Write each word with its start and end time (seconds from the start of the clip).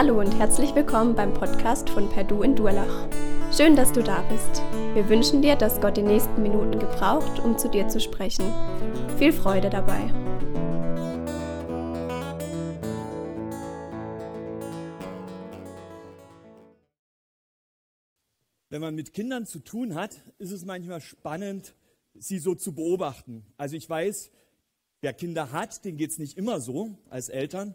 Hallo 0.00 0.20
und 0.20 0.38
herzlich 0.38 0.76
willkommen 0.76 1.16
beim 1.16 1.34
Podcast 1.34 1.90
von 1.90 2.08
Perdu 2.08 2.44
in 2.44 2.54
Durlach. 2.54 3.08
Schön, 3.52 3.74
dass 3.74 3.90
du 3.90 4.00
da 4.00 4.22
bist. 4.30 4.62
Wir 4.94 5.08
wünschen 5.08 5.42
dir, 5.42 5.56
dass 5.56 5.80
Gott 5.80 5.96
die 5.96 6.02
nächsten 6.02 6.40
Minuten 6.40 6.78
gebraucht, 6.78 7.40
um 7.40 7.58
zu 7.58 7.68
dir 7.68 7.88
zu 7.88 8.00
sprechen. 8.00 8.44
Viel 9.18 9.32
Freude 9.32 9.70
dabei. 9.70 9.98
Wenn 18.70 18.80
man 18.80 18.94
mit 18.94 19.12
Kindern 19.12 19.46
zu 19.46 19.58
tun 19.58 19.96
hat, 19.96 20.22
ist 20.38 20.52
es 20.52 20.64
manchmal 20.64 21.00
spannend, 21.00 21.74
sie 22.14 22.38
so 22.38 22.54
zu 22.54 22.72
beobachten. 22.72 23.44
Also 23.56 23.74
ich 23.74 23.90
weiß, 23.90 24.30
wer 25.00 25.12
Kinder 25.12 25.50
hat, 25.50 25.84
den 25.84 25.96
geht 25.96 26.10
es 26.12 26.18
nicht 26.18 26.38
immer 26.38 26.60
so 26.60 26.96
als 27.10 27.30
Eltern. 27.30 27.74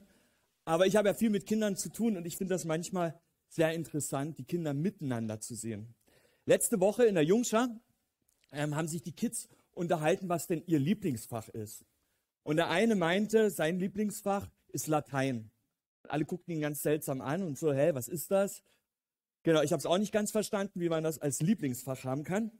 Aber 0.66 0.88
ich 0.88 0.96
habe 0.96 1.10
ja 1.10 1.14
viel 1.14 1.30
mit 1.30 1.46
Kindern 1.46 1.76
zu 1.76 1.90
tun 1.90 2.18
und 2.18 2.26
ich 2.26 2.38
finde 2.38 2.54
das 2.54 2.66
manchmal 2.66 3.20
sehr 3.50 3.74
interessant, 3.74 4.38
die 4.38 4.46
Kinder 4.46 4.74
miteinander 4.74 5.40
zu 5.40 5.56
sehen. 5.56 5.94
Letzte 6.46 6.80
Woche 6.80 7.06
in 7.06 7.16
der 7.16 7.24
Jungschar 7.24 7.70
ähm, 8.52 8.76
haben 8.76 8.88
sich 8.88 9.04
die 9.04 9.12
Kids 9.12 9.50
unterhalten, 9.72 10.30
was 10.30 10.48
denn 10.48 10.64
ihr 10.66 10.80
Lieblingsfach 10.80 11.50
ist. 11.50 11.86
Und 12.44 12.58
der 12.58 12.70
eine 12.70 12.96
meinte, 12.96 13.50
sein 13.50 13.80
Lieblingsfach 13.80 14.50
ist 14.70 14.88
Latein. 14.88 15.52
Alle 16.10 16.26
guckten 16.26 16.54
ihn 16.54 16.62
ganz 16.62 16.82
seltsam 16.82 17.22
an 17.22 17.44
und 17.44 17.58
so, 17.58 17.74
hä, 17.74 17.92
was 17.94 18.08
ist 18.08 18.32
das? 18.32 18.64
Genau, 19.44 19.62
ich 19.62 19.72
habe 19.72 19.80
es 19.80 19.86
auch 19.86 19.98
nicht 19.98 20.12
ganz 20.12 20.32
verstanden, 20.32 20.80
wie 20.80 20.90
man 20.90 21.04
das 21.04 21.20
als 21.20 21.42
Lieblingsfach 21.42 22.04
haben 22.04 22.24
kann. 22.24 22.52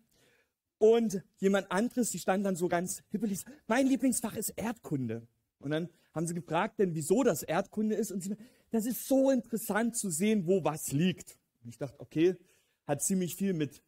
Und 0.78 1.24
jemand 1.38 1.72
anderes, 1.72 2.12
die 2.12 2.20
stand 2.20 2.46
dann 2.46 2.56
so 2.56 2.68
ganz 2.68 3.04
hippelig, 3.10 3.46
mein 3.68 3.88
Lieblingsfach 3.88 4.36
ist 4.36 4.50
Erdkunde. 4.50 5.28
Und 5.60 5.72
dann 5.72 5.90
haben 6.14 6.28
sie 6.28 6.34
gefragt, 6.34 6.80
denn 6.80 6.94
wieso 6.96 7.24
das 7.24 7.44
Erdkunde 7.44 7.96
ist. 7.96 8.12
Und 8.12 8.22
sie, 8.22 8.36
das 8.72 8.86
ist 8.86 9.08
so 9.08 9.32
interessant 9.32 9.98
zu 9.98 10.10
sehen, 10.10 10.46
wo 10.48 10.64
was 10.64 10.92
liegt. 10.92 11.38
Und 11.64 11.70
ich 11.70 11.78
dachte, 11.78 12.00
okay, 12.00 12.36
hat 12.86 13.02
ziemlich 13.02 13.36
viel 13.36 13.54
mit, 13.54 13.84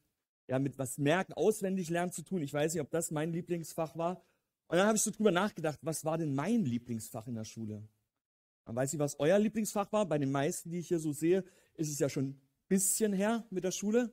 ja, 0.47 0.59
mit 0.59 0.77
was 0.77 0.97
merken, 0.97 1.33
auswendig 1.33 1.89
lernen 1.89 2.11
zu 2.11 2.23
tun. 2.23 2.41
Ich 2.41 2.53
weiß 2.53 2.73
nicht, 2.73 2.81
ob 2.81 2.89
das 2.89 3.11
mein 3.11 3.31
Lieblingsfach 3.31 3.95
war. 3.95 4.23
Und 4.67 4.77
dann 4.77 4.87
habe 4.87 4.97
ich 4.97 5.03
so 5.03 5.11
drüber 5.11 5.31
nachgedacht, 5.31 5.79
was 5.81 6.05
war 6.05 6.17
denn 6.17 6.33
mein 6.33 6.65
Lieblingsfach 6.65 7.27
in 7.27 7.35
der 7.35 7.43
Schule? 7.43 7.87
Man 8.65 8.75
weiß 8.75 8.93
nicht, 8.93 8.99
was 8.99 9.19
euer 9.19 9.37
Lieblingsfach 9.37 9.91
war. 9.91 10.07
Bei 10.07 10.17
den 10.17 10.31
meisten, 10.31 10.71
die 10.71 10.79
ich 10.79 10.87
hier 10.87 10.99
so 10.99 11.13
sehe, 11.13 11.43
ist 11.75 11.91
es 11.91 11.99
ja 11.99 12.09
schon 12.09 12.29
ein 12.29 12.41
bisschen 12.67 13.13
her 13.13 13.45
mit 13.51 13.63
der 13.63 13.71
Schule. 13.71 14.11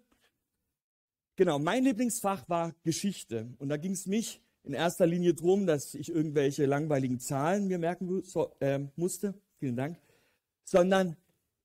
Genau, 1.37 1.59
mein 1.59 1.85
Lieblingsfach 1.85 2.47
war 2.51 2.75
Geschichte. 2.83 3.55
Und 3.59 3.71
da 3.71 3.79
ging 3.79 3.93
es 3.93 4.07
mich 4.07 4.43
in 4.65 4.75
erster 4.75 5.07
Linie 5.07 5.35
darum, 5.35 5.67
dass 5.67 5.95
ich 5.95 6.11
irgendwelche 6.11 6.67
langweiligen 6.67 7.19
Zahlen 7.19 7.67
mir 7.67 7.79
merken 7.79 8.23
so, 8.23 8.55
äh, 8.61 8.81
musste. 8.97 9.35
Vielen 9.59 9.77
Dank. 9.77 9.99
Sondern 10.65 11.17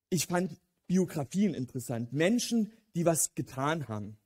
ich 0.09 0.28
fand 0.28 0.52
Biografien 0.88 1.53
interessant. 1.53 2.14
Menschen, 2.14 2.72
die 2.95 3.06
was 3.06 3.36
getan 3.36 3.88
haben. 3.88 4.18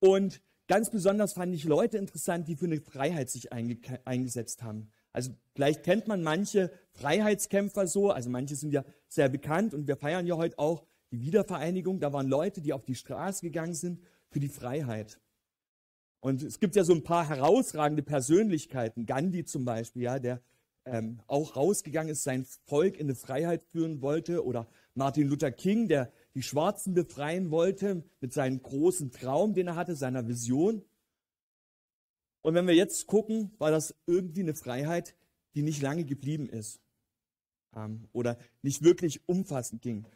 Und 0.00 0.42
ganz 0.68 0.90
besonders 0.90 1.32
fand 1.32 1.54
ich 1.54 1.64
Leute 1.64 1.98
interessant, 1.98 2.48
die 2.48 2.56
für 2.56 2.66
eine 2.66 2.80
Freiheit 2.80 3.30
sich 3.30 3.52
einge 3.52 3.78
eingesetzt 4.04 4.62
haben. 4.62 4.90
Also 5.12 5.30
vielleicht 5.54 5.84
kennt 5.84 6.08
man 6.08 6.22
manche 6.22 6.70
Freiheitskämpfer 6.92 7.86
so, 7.86 8.10
also 8.10 8.28
manche 8.30 8.56
sind 8.56 8.72
ja 8.72 8.84
sehr 9.08 9.28
bekannt 9.28 9.72
und 9.72 9.86
wir 9.86 9.96
feiern 9.96 10.26
ja 10.26 10.36
heute 10.36 10.58
auch 10.58 10.84
die 11.12 11.20
Wiedervereinigung. 11.20 12.00
Da 12.00 12.12
waren 12.12 12.26
Leute, 12.26 12.60
die 12.60 12.72
auf 12.72 12.84
die 12.84 12.96
Straße 12.96 13.42
gegangen 13.42 13.74
sind 13.74 14.00
für 14.28 14.40
die 14.40 14.48
Freiheit. 14.48 15.20
Und 16.24 16.42
es 16.42 16.58
gibt 16.58 16.74
ja 16.74 16.84
so 16.84 16.94
ein 16.94 17.02
paar 17.02 17.28
herausragende 17.28 18.02
Persönlichkeiten, 18.02 19.04
Gandhi 19.04 19.44
zum 19.44 19.66
Beispiel, 19.66 20.04
ja, 20.04 20.18
der 20.18 20.40
ähm, 20.86 21.20
auch 21.26 21.54
rausgegangen 21.54 22.10
ist, 22.10 22.22
sein 22.22 22.46
Volk 22.64 22.96
in 22.96 23.08
eine 23.08 23.14
Freiheit 23.14 23.62
führen 23.62 24.00
wollte, 24.00 24.42
oder 24.42 24.66
Martin 24.94 25.28
Luther 25.28 25.52
King, 25.52 25.86
der 25.86 26.10
die 26.34 26.42
Schwarzen 26.42 26.94
befreien 26.94 27.50
wollte 27.50 28.04
mit 28.22 28.32
seinem 28.32 28.62
großen 28.62 29.10
Traum, 29.10 29.52
den 29.52 29.66
er 29.66 29.76
hatte, 29.76 29.96
seiner 29.96 30.26
Vision. 30.26 30.82
Und 32.40 32.54
wenn 32.54 32.66
wir 32.66 32.74
jetzt 32.74 33.06
gucken, 33.06 33.50
war 33.58 33.70
das 33.70 33.94
irgendwie 34.06 34.40
eine 34.40 34.54
Freiheit, 34.54 35.14
die 35.54 35.60
nicht 35.60 35.82
lange 35.82 36.06
geblieben 36.06 36.48
ist 36.48 36.80
ähm, 37.76 38.08
oder 38.14 38.38
nicht 38.62 38.82
wirklich 38.82 39.28
umfassend 39.28 39.82
ging. 39.82 40.06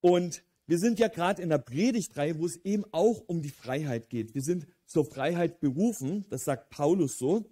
Und 0.00 0.42
wir 0.66 0.78
sind 0.78 0.98
ja 0.98 1.08
gerade 1.08 1.42
in 1.42 1.50
der 1.50 1.58
Predigtreihe, 1.58 2.38
wo 2.38 2.46
es 2.46 2.56
eben 2.64 2.84
auch 2.92 3.22
um 3.26 3.42
die 3.42 3.50
Freiheit 3.50 4.08
geht. 4.08 4.34
Wir 4.34 4.40
sind 4.40 4.66
zur 4.86 5.04
Freiheit 5.04 5.60
berufen, 5.60 6.26
das 6.30 6.44
sagt 6.44 6.70
Paulus 6.70 7.18
so. 7.18 7.50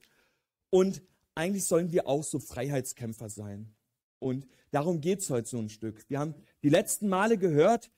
Und 0.70 1.02
eigentlich 1.34 1.64
sollen 1.64 1.90
wir 1.92 2.06
auch 2.06 2.24
so 2.24 2.38
Freiheitskämpfer 2.38 3.28
sein. 3.28 3.74
Und 4.18 4.46
darum 4.70 5.00
geht 5.00 5.20
es 5.20 5.30
heute 5.30 5.48
so 5.48 5.58
ein 5.58 5.68
Stück. 5.68 6.04
Wir 6.08 6.18
haben 6.18 6.34
die 6.62 6.68
letzten 6.68 7.08
Male 7.08 7.38
gehört 7.38 7.90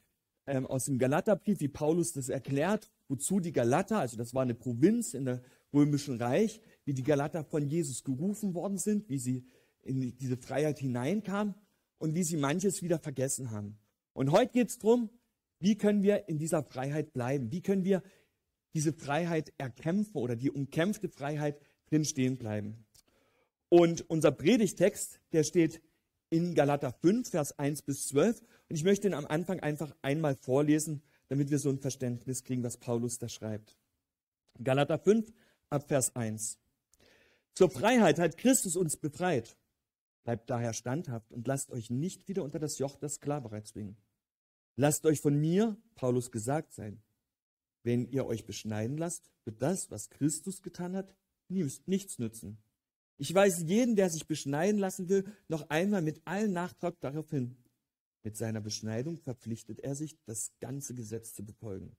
ähm, 0.47 0.67
aus 0.67 0.87
dem 0.87 0.99
Galaterbrief, 0.99 1.61
wie 1.61 1.69
Paulus 1.69 2.12
das 2.12 2.28
erklärt, 2.28 2.91
wozu 3.09 3.41
die 3.41 3.53
Galater, 3.53 3.99
also 3.99 4.17
das 4.17 4.34
war 4.34 4.43
eine 4.43 4.55
Provinz 4.55 5.15
in 5.15 5.25
der 5.25 5.43
römischen 5.72 6.21
Reich, 6.21 6.61
wie 6.84 6.95
die 6.95 7.03
Galater 7.03 7.45
von 7.45 7.66
Jesus 7.69 8.05
gerufen 8.05 8.55
worden 8.55 8.78
sind, 8.78 9.09
wie 9.09 9.19
sie 9.19 9.47
in 9.83 10.16
diese 10.16 10.37
Freiheit 10.37 10.78
hineinkamen 10.78 11.55
und 11.99 12.15
wie 12.15 12.22
sie 12.22 12.37
manches 12.37 12.83
wieder 12.83 12.99
vergessen 12.99 13.51
haben. 13.51 13.78
Und 14.12 14.31
heute 14.31 14.53
geht 14.53 14.69
es 14.69 14.78
darum, 14.78 15.11
wie 15.59 15.77
können 15.77 16.03
wir 16.03 16.28
in 16.28 16.39
dieser 16.39 16.62
Freiheit 16.62 17.12
bleiben? 17.12 17.51
Wie 17.51 17.62
können 17.62 17.84
wir 17.84 18.03
diese 18.75 18.93
Freiheit 18.93 19.53
erkämpfen 19.59 20.17
oder 20.17 20.37
die 20.37 20.51
umkämpfte 20.51 21.09
Freiheit 21.09 21.61
drin 21.89 22.05
stehen 22.05 22.37
bleiben? 22.37 22.85
Und 23.69 24.09
unser 24.11 24.31
Predigtext, 24.31 25.21
der 25.33 25.43
steht 25.43 25.81
in 26.31 26.55
Galater 26.55 26.93
5, 26.93 27.31
Vers 27.31 27.59
1 27.59 27.83
bis 27.83 28.09
12. 28.09 28.41
Und 28.69 28.77
ich 28.77 28.84
möchte 28.84 29.07
ihn 29.07 29.15
am 29.15 29.27
Anfang 29.27 29.61
einfach 29.61 29.95
einmal 30.03 30.34
vorlesen, 30.34 31.03
damit 31.29 31.51
wir 31.51 31.59
so 31.59 31.71
ein 31.71 31.79
Verständnis 31.79 32.45
kriegen, 32.45 32.63
was 32.63 32.77
Paulus 32.77 33.19
da 33.19 33.29
schreibt. 33.29 33.77
Galater 34.63 34.99
5, 34.99 35.33
ab 35.71 35.89
Vers 35.89 36.15
1. 36.15 36.59
Zur 37.55 37.71
Freiheit 37.71 38.19
hat 38.19 38.37
Christus 38.37 38.77
uns 38.77 38.97
befreit. 38.97 39.57
Bleibt 40.25 40.51
daher 40.51 40.73
standhaft 40.73 41.33
und 41.33 41.47
lasst 41.47 41.71
euch 41.71 41.91
nicht 41.91 42.29
wieder 42.29 42.43
unter 42.43 42.59
das 42.59 42.79
Joch 42.79 42.97
der 42.97 43.09
Sklaverei 43.09 43.61
zwingen. 43.61 43.97
Lasst 44.77 45.07
euch 45.07 45.21
von 45.21 45.39
mir, 45.39 45.77
Paulus, 45.95 46.33
gesagt 46.33 46.73
sein. 46.73 47.01
Wenn 47.84 48.06
ihr 48.11 48.27
euch 48.27 48.47
beschneiden 48.47 48.99
lasst, 48.99 49.31
wird 49.45 49.62
das, 49.62 49.91
was 49.91 50.11
Christus 50.11 50.62
getan 50.62 50.97
hat, 50.97 51.15
nichts 51.49 52.19
nützen. 52.19 52.59
Ich 53.19 53.33
weise 53.33 53.65
jeden, 53.65 53.95
der 53.95 54.11
sich 54.11 54.27
beschneiden 54.27 54.81
lassen 54.81 55.09
will, 55.09 55.25
noch 55.47 55.69
einmal 55.69 56.03
mit 56.03 56.21
allen 56.25 56.53
Nachtrag 56.53 56.99
darauf 57.00 57.31
hin. 57.31 57.56
Mit 58.25 58.37
seiner 58.37 58.62
Beschneidung 58.62 59.19
verpflichtet 59.19 59.81
er 59.81 59.95
sich, 59.95 60.19
das 60.25 60.53
ganze 60.59 60.95
Gesetz 60.95 61.34
zu 61.34 61.45
befolgen. 61.45 61.95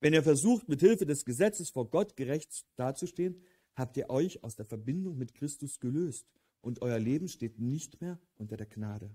Wenn 0.00 0.12
ihr 0.12 0.24
versucht, 0.24 0.68
mit 0.68 0.80
Hilfe 0.80 1.06
des 1.06 1.24
Gesetzes 1.24 1.70
vor 1.70 1.88
Gott 1.88 2.16
gerecht 2.16 2.66
dazustehen, 2.74 3.40
habt 3.76 3.96
ihr 3.96 4.10
euch 4.10 4.42
aus 4.42 4.56
der 4.56 4.66
Verbindung 4.66 5.16
mit 5.16 5.34
Christus 5.34 5.78
gelöst 5.78 6.26
und 6.60 6.82
euer 6.82 6.98
Leben 6.98 7.28
steht 7.28 7.60
nicht 7.60 8.00
mehr 8.00 8.18
unter 8.36 8.56
der 8.56 8.66
Gnade. 8.66 9.14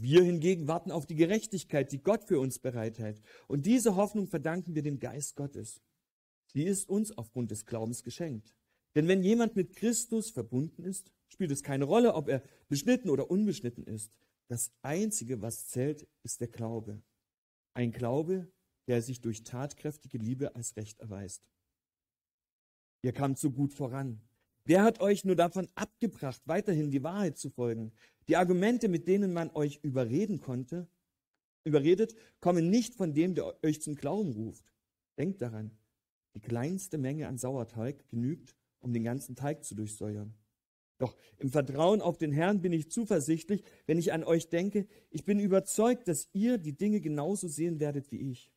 Wir 0.00 0.22
hingegen 0.22 0.68
warten 0.68 0.92
auf 0.92 1.06
die 1.06 1.16
Gerechtigkeit, 1.16 1.90
die 1.90 2.00
Gott 2.00 2.22
für 2.22 2.38
uns 2.38 2.60
bereithält. 2.60 3.20
Und 3.48 3.66
diese 3.66 3.96
Hoffnung 3.96 4.28
verdanken 4.28 4.76
wir 4.76 4.82
dem 4.82 5.00
Geist 5.00 5.34
Gottes. 5.34 5.82
Sie 6.46 6.62
ist 6.62 6.88
uns 6.88 7.18
aufgrund 7.18 7.50
des 7.50 7.66
Glaubens 7.66 8.04
geschenkt. 8.04 8.54
Denn 8.94 9.08
wenn 9.08 9.24
jemand 9.24 9.56
mit 9.56 9.74
Christus 9.74 10.30
verbunden 10.30 10.84
ist, 10.84 11.10
spielt 11.26 11.50
es 11.50 11.64
keine 11.64 11.84
Rolle, 11.84 12.14
ob 12.14 12.28
er 12.28 12.44
beschnitten 12.68 13.10
oder 13.10 13.28
unbeschnitten 13.28 13.84
ist. 13.84 14.16
Das 14.46 14.70
Einzige, 14.82 15.42
was 15.42 15.66
zählt, 15.66 16.06
ist 16.22 16.40
der 16.40 16.48
Glaube. 16.48 17.02
Ein 17.74 17.90
Glaube, 17.90 18.52
der 18.86 19.02
sich 19.02 19.20
durch 19.20 19.42
tatkräftige 19.42 20.18
Liebe 20.18 20.54
als 20.54 20.76
Recht 20.76 21.00
erweist. 21.00 21.42
Ihr 23.02 23.12
kamt 23.12 23.40
so 23.40 23.50
gut 23.50 23.74
voran. 23.74 24.20
Wer 24.68 24.82
hat 24.82 25.00
euch 25.00 25.24
nur 25.24 25.34
davon 25.34 25.66
abgebracht, 25.76 26.42
weiterhin 26.44 26.90
die 26.90 27.02
Wahrheit 27.02 27.38
zu 27.38 27.48
folgen? 27.48 27.90
Die 28.28 28.36
Argumente, 28.36 28.88
mit 28.88 29.08
denen 29.08 29.32
man 29.32 29.50
euch 29.54 29.80
überreden 29.82 30.40
konnte, 30.40 30.86
überredet, 31.64 32.14
kommen 32.40 32.68
nicht 32.68 32.94
von 32.94 33.14
dem, 33.14 33.34
der 33.34 33.64
euch 33.64 33.80
zum 33.80 33.94
Glauben 33.94 34.32
ruft. 34.32 34.70
Denkt 35.16 35.40
daran, 35.40 35.70
die 36.34 36.42
kleinste 36.42 36.98
Menge 36.98 37.28
an 37.28 37.38
Sauerteig 37.38 38.10
genügt, 38.10 38.54
um 38.80 38.92
den 38.92 39.04
ganzen 39.04 39.34
Teig 39.34 39.64
zu 39.64 39.74
durchsäuern. 39.74 40.34
Doch 40.98 41.16
im 41.38 41.48
Vertrauen 41.48 42.02
auf 42.02 42.18
den 42.18 42.30
Herrn 42.32 42.60
bin 42.60 42.74
ich 42.74 42.90
zuversichtlich, 42.90 43.62
wenn 43.86 43.96
ich 43.96 44.12
an 44.12 44.22
euch 44.22 44.50
denke, 44.50 44.86
ich 45.08 45.24
bin 45.24 45.40
überzeugt, 45.40 46.08
dass 46.08 46.28
ihr 46.34 46.58
die 46.58 46.76
Dinge 46.76 47.00
genauso 47.00 47.48
sehen 47.48 47.80
werdet 47.80 48.12
wie 48.12 48.32
ich. 48.32 48.52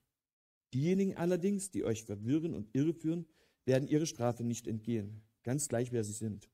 Diejenigen 0.73 1.15
allerdings, 1.15 1.71
die 1.71 1.85
euch 1.85 2.03
verwirren 2.03 2.53
und 2.53 2.67
irreführen, 2.75 3.27
werden 3.63 3.87
ihre 3.87 4.07
Strafe 4.07 4.43
nicht 4.43 4.67
entgehen 4.67 5.23
ganz 5.43 5.67
gleich 5.67 5.91
wer 5.91 6.03
sie 6.03 6.13
sind. 6.13 6.49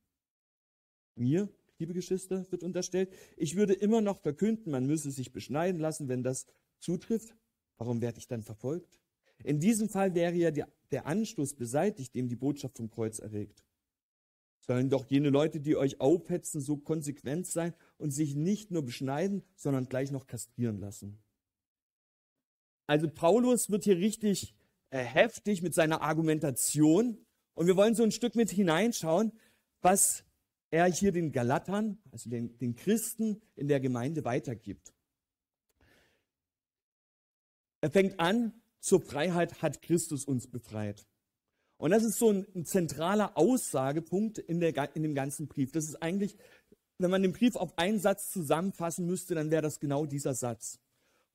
Mir, 1.16 1.50
liebe 1.80 1.94
Geschwister, 1.94 2.50
wird 2.51 2.63
unterstellt, 2.63 3.12
ich 3.36 3.56
würde 3.56 3.74
immer 3.74 4.01
noch 4.01 4.19
verkünden, 4.19 4.72
man 4.72 4.86
müsse 4.86 5.12
sich 5.12 5.31
beschneiden 5.31 5.80
lassen, 5.80 6.07
wenn 6.07 6.24
das 6.24 6.45
zutrifft. 6.80 7.36
Warum 7.78 8.01
werde 8.01 8.19
ich 8.19 8.28
dann 8.28 8.44
verfolgt? 8.44 9.00
In 9.44 9.60
diesem 9.60 9.89
Fall 9.89 10.16
wäre 10.16 10.34
ja 10.34 10.51
der 10.92 11.06
Anstoß 11.06 11.56
beseitigt, 11.56 12.16
dem 12.16 12.28
die 12.28 12.36
Botschaft 12.36 12.78
vom 12.78 12.89
Kreuz 12.89 13.19
erregt. 13.19 13.63
Sollen 14.60 14.90
doch 14.90 15.06
jene 15.06 15.30
Leute, 15.30 15.60
die 15.60 15.75
euch 15.75 16.01
aufhetzen, 16.01 16.60
so 16.60 16.78
konsequent 16.78 17.48
sein 17.48 17.74
und 17.98 18.12
sich 18.12 18.36
nicht 18.36 18.72
nur 18.72 18.83
beschneiden, 18.83 19.44
sondern 19.56 19.88
gleich 19.88 20.12
noch 20.12 20.28
kastrieren 20.28 20.80
lassen. 20.80 21.19
Also 22.88 23.10
Paulus 23.10 23.69
wird 23.69 23.83
hier 23.83 23.98
richtig 23.98 24.56
äh, 24.90 25.00
heftig 25.00 25.62
mit 25.62 25.74
seiner 25.74 26.01
Argumentation 26.01 27.18
und 27.57 27.65
wir 27.65 27.75
wollen 27.75 27.95
so 27.95 28.04
ein 28.04 28.12
Stück 28.12 28.36
mit 28.36 28.51
hineinschauen, 28.51 29.31
was 29.81 30.24
er 30.69 30.86
hier 30.86 31.12
den 31.12 31.31
Galatern, 31.31 31.98
also 32.12 32.30
den, 32.30 32.56
den 32.59 32.75
Christen 32.75 33.42
in 33.56 33.68
der 33.68 33.80
Gemeinde 33.80 34.24
weitergibt. 34.24 34.94
Er 37.81 37.89
fängt 37.89 38.19
an, 38.19 38.54
zur 38.80 39.01
Freiheit 39.01 39.63
hat 39.63 39.81
Christus 39.81 40.24
uns 40.25 40.45
befreit. 40.45 41.07
Und 41.77 41.89
das 41.89 42.04
ist 42.04 42.19
so 42.19 42.30
ein, 42.30 42.45
ein 42.54 42.65
zentraler 42.65 43.36
Aussagepunkt 43.36 44.38
in, 44.38 44.59
der, 44.59 44.95
in 44.95 45.01
dem 45.01 45.15
ganzen 45.15 45.48
Brief. 45.48 45.71
Das 45.71 45.86
ist 45.86 45.95
eigentlich, 45.95 46.38
wenn 47.00 47.09
man 47.09 47.24
den 47.24 47.33
Brief 47.33 47.56
auf 47.56 47.75
einen 47.80 48.00
Satz 48.00 48.30
zusammenfassen 48.30 49.07
müsste, 49.07 49.33
dann 49.33 49.50
wäre 49.50 49.63
das 49.63 49.80
genau 49.80 50.06
dieser 50.06 50.36
Satz. 50.36 50.80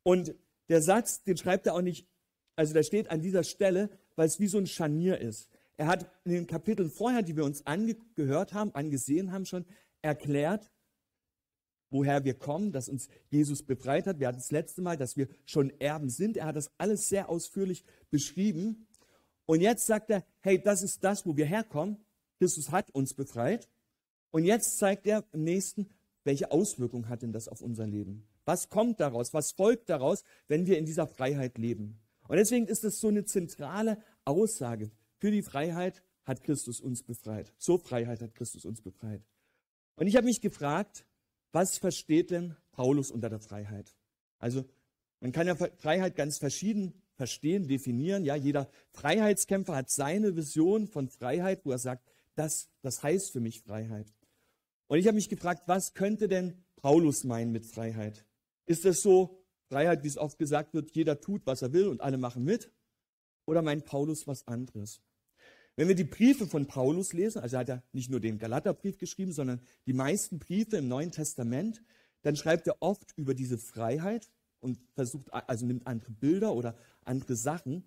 Und 0.05 0.37
der 0.69 0.83
Satz, 0.83 1.25
den 1.25 1.37
schreibt 1.37 1.67
er 1.67 1.75
auch 1.75 1.83
nicht, 1.83 2.07
also 2.55 2.75
der 2.75 2.85
steht 2.85 3.11
an 3.11 3.23
dieser 3.23 3.43
Stelle, 3.43 3.91
weil 4.15 4.29
es 4.29 4.39
wie 4.39 4.47
so 4.47 4.59
ein 4.59 4.69
Scharnier 4.69 5.19
ist. 5.19 5.49
Er 5.77 5.87
hat 5.87 6.11
in 6.25 6.33
den 6.33 6.47
Kapiteln 6.47 6.91
vorher, 6.91 7.23
die 7.23 7.37
wir 7.37 7.45
uns 7.45 7.67
angehört 7.67 8.53
haben, 8.53 8.75
angesehen 8.75 9.33
haben, 9.33 9.47
schon 9.47 9.65
erklärt, 10.03 10.71
woher 11.91 12.25
wir 12.25 12.35
kommen, 12.35 12.73
dass 12.73 12.89
uns 12.89 13.09
Jesus 13.31 13.63
befreit 13.63 14.07
hat. 14.07 14.19
Wir 14.19 14.29
hatten 14.29 14.39
das 14.39 14.51
letzte 14.51 14.83
Mal, 14.83 14.97
dass 14.97 15.17
wir 15.17 15.29
schon 15.45 15.71
Erben 15.81 16.09
sind. 16.09 16.37
Er 16.37 16.47
hat 16.47 16.57
das 16.57 16.71
alles 16.79 17.09
sehr 17.09 17.29
ausführlich 17.29 17.85
beschrieben. 18.11 18.87
Und 19.47 19.61
jetzt 19.61 19.87
sagt 19.87 20.11
er, 20.11 20.25
hey, 20.41 20.61
das 20.61 20.83
ist 20.83 21.05
das, 21.05 21.27
wo 21.27 21.37
wir 21.37 21.47
herkommen. 21.47 21.99
Christus 22.39 22.71
hat 22.71 22.91
uns 22.91 23.15
befreit. 23.15 23.69
Und 24.31 24.45
jetzt 24.45 24.79
zeigt 24.79 25.07
er 25.07 25.25
im 25.33 25.45
nächsten, 25.45 25.89
welche 26.25 26.51
Auswirkungen 26.51 27.09
hat 27.09 27.23
denn 27.23 27.33
das 27.33 27.49
auf 27.49 27.61
unser 27.61 27.87
Leben? 27.87 28.27
Was 28.45 28.69
kommt 28.69 29.01
daraus? 29.01 29.35
Was 29.35 29.53
folgt 29.53 29.89
daraus, 29.89 30.25
wenn 30.49 30.67
wir 30.67 30.79
in 30.79 30.87
dieser 30.87 31.07
Freiheit 31.07 31.59
leben? 31.59 32.01
Und 32.29 32.37
deswegen 32.37 32.67
ist 32.67 32.85
es 32.85 33.01
so 33.01 33.09
eine 33.09 33.25
zentrale 33.25 33.99
Aussage. 34.25 34.91
Für 35.23 35.31
die 35.31 35.43
Freiheit 35.43 36.03
hat 36.25 36.43
Christus 36.43 36.81
uns 36.81 37.05
befreit. 37.05 37.55
Zur 37.57 37.79
Freiheit 37.79 38.21
hat 38.23 38.35
Christus 38.35 38.65
uns 38.65 38.81
befreit. 38.81 39.23
Und 39.95 40.09
ich 40.09 40.17
habe 40.17 40.25
mich 40.25 40.41
gefragt, 40.41 41.07
was 41.53 41.79
versteht 41.79 42.33
denn 42.33 42.57
Paulus 42.73 43.13
unter 43.13 43.29
der 43.29 43.39
Freiheit? 43.39 43.95
Also 44.41 44.65
man 45.21 45.31
kann 45.31 45.47
ja 45.47 45.55
Freiheit 45.55 46.17
ganz 46.17 46.39
verschieden 46.39 47.01
verstehen, 47.15 47.69
definieren. 47.69 48.25
Ja, 48.25 48.35
jeder 48.35 48.69
Freiheitskämpfer 48.91 49.77
hat 49.77 49.91
seine 49.91 50.35
Vision 50.35 50.89
von 50.89 51.09
Freiheit, 51.09 51.65
wo 51.65 51.71
er 51.71 51.79
sagt, 51.79 52.05
das, 52.35 52.69
das 52.81 53.05
heißt 53.05 53.31
für 53.31 53.39
mich 53.39 53.61
Freiheit. 53.61 54.13
Und 54.89 54.99
ich 54.99 55.07
habe 55.07 55.15
mich 55.15 55.29
gefragt, 55.29 55.69
was 55.69 55.95
könnte 55.95 56.27
denn 56.27 56.65
Paulus 56.75 57.23
meinen 57.23 57.53
mit 57.53 57.65
Freiheit? 57.65 58.27
Ist 58.67 58.85
es 58.85 59.03
so 59.03 59.41
Freiheit, 59.69 60.03
wie 60.03 60.09
es 60.09 60.19
oft 60.19 60.37
gesagt 60.41 60.75
wird, 60.75 60.91
jeder 60.97 61.21
tut, 61.21 61.47
was 61.47 61.63
er 61.63 61.73
will 61.73 61.87
und 61.87 62.01
alle 62.01 62.19
machen 62.19 62.43
mit? 62.43 62.73
Oder 63.47 63.63
meint 63.63 63.85
Paulus 63.85 64.27
was 64.27 64.49
anderes? 64.49 65.01
Wenn 65.77 65.89
wir 65.89 65.95
die 65.95 66.05
Briefe 66.05 66.47
von 66.47 66.67
Paulus 66.67 67.13
lesen, 67.13 67.41
also 67.41 67.57
hat 67.57 67.69
er 67.69 67.83
nicht 67.93 68.11
nur 68.11 68.21
den 68.21 68.39
Galaterbrief 68.39 68.99
geschrieben, 68.99 69.33
sondern 69.33 69.61
die 69.87 69.95
meisten 69.95 70.39
Briefe 70.39 70.77
im 70.77 70.89
Neuen 70.89 71.13
Testament, 71.13 71.83
dann 72.23 72.37
schreibt 72.37 72.67
er 72.67 72.77
oft 72.81 73.13
über 73.17 73.35
diese 73.35 73.59
Freiheit 73.59 74.31
und 74.61 74.79
versucht, 74.95 75.33
also 75.33 75.67
nimmt 75.67 75.87
andere 75.87 76.13
Bilder 76.13 76.55
oder 76.55 76.77
andere 77.05 77.37
Sachen. 77.37 77.85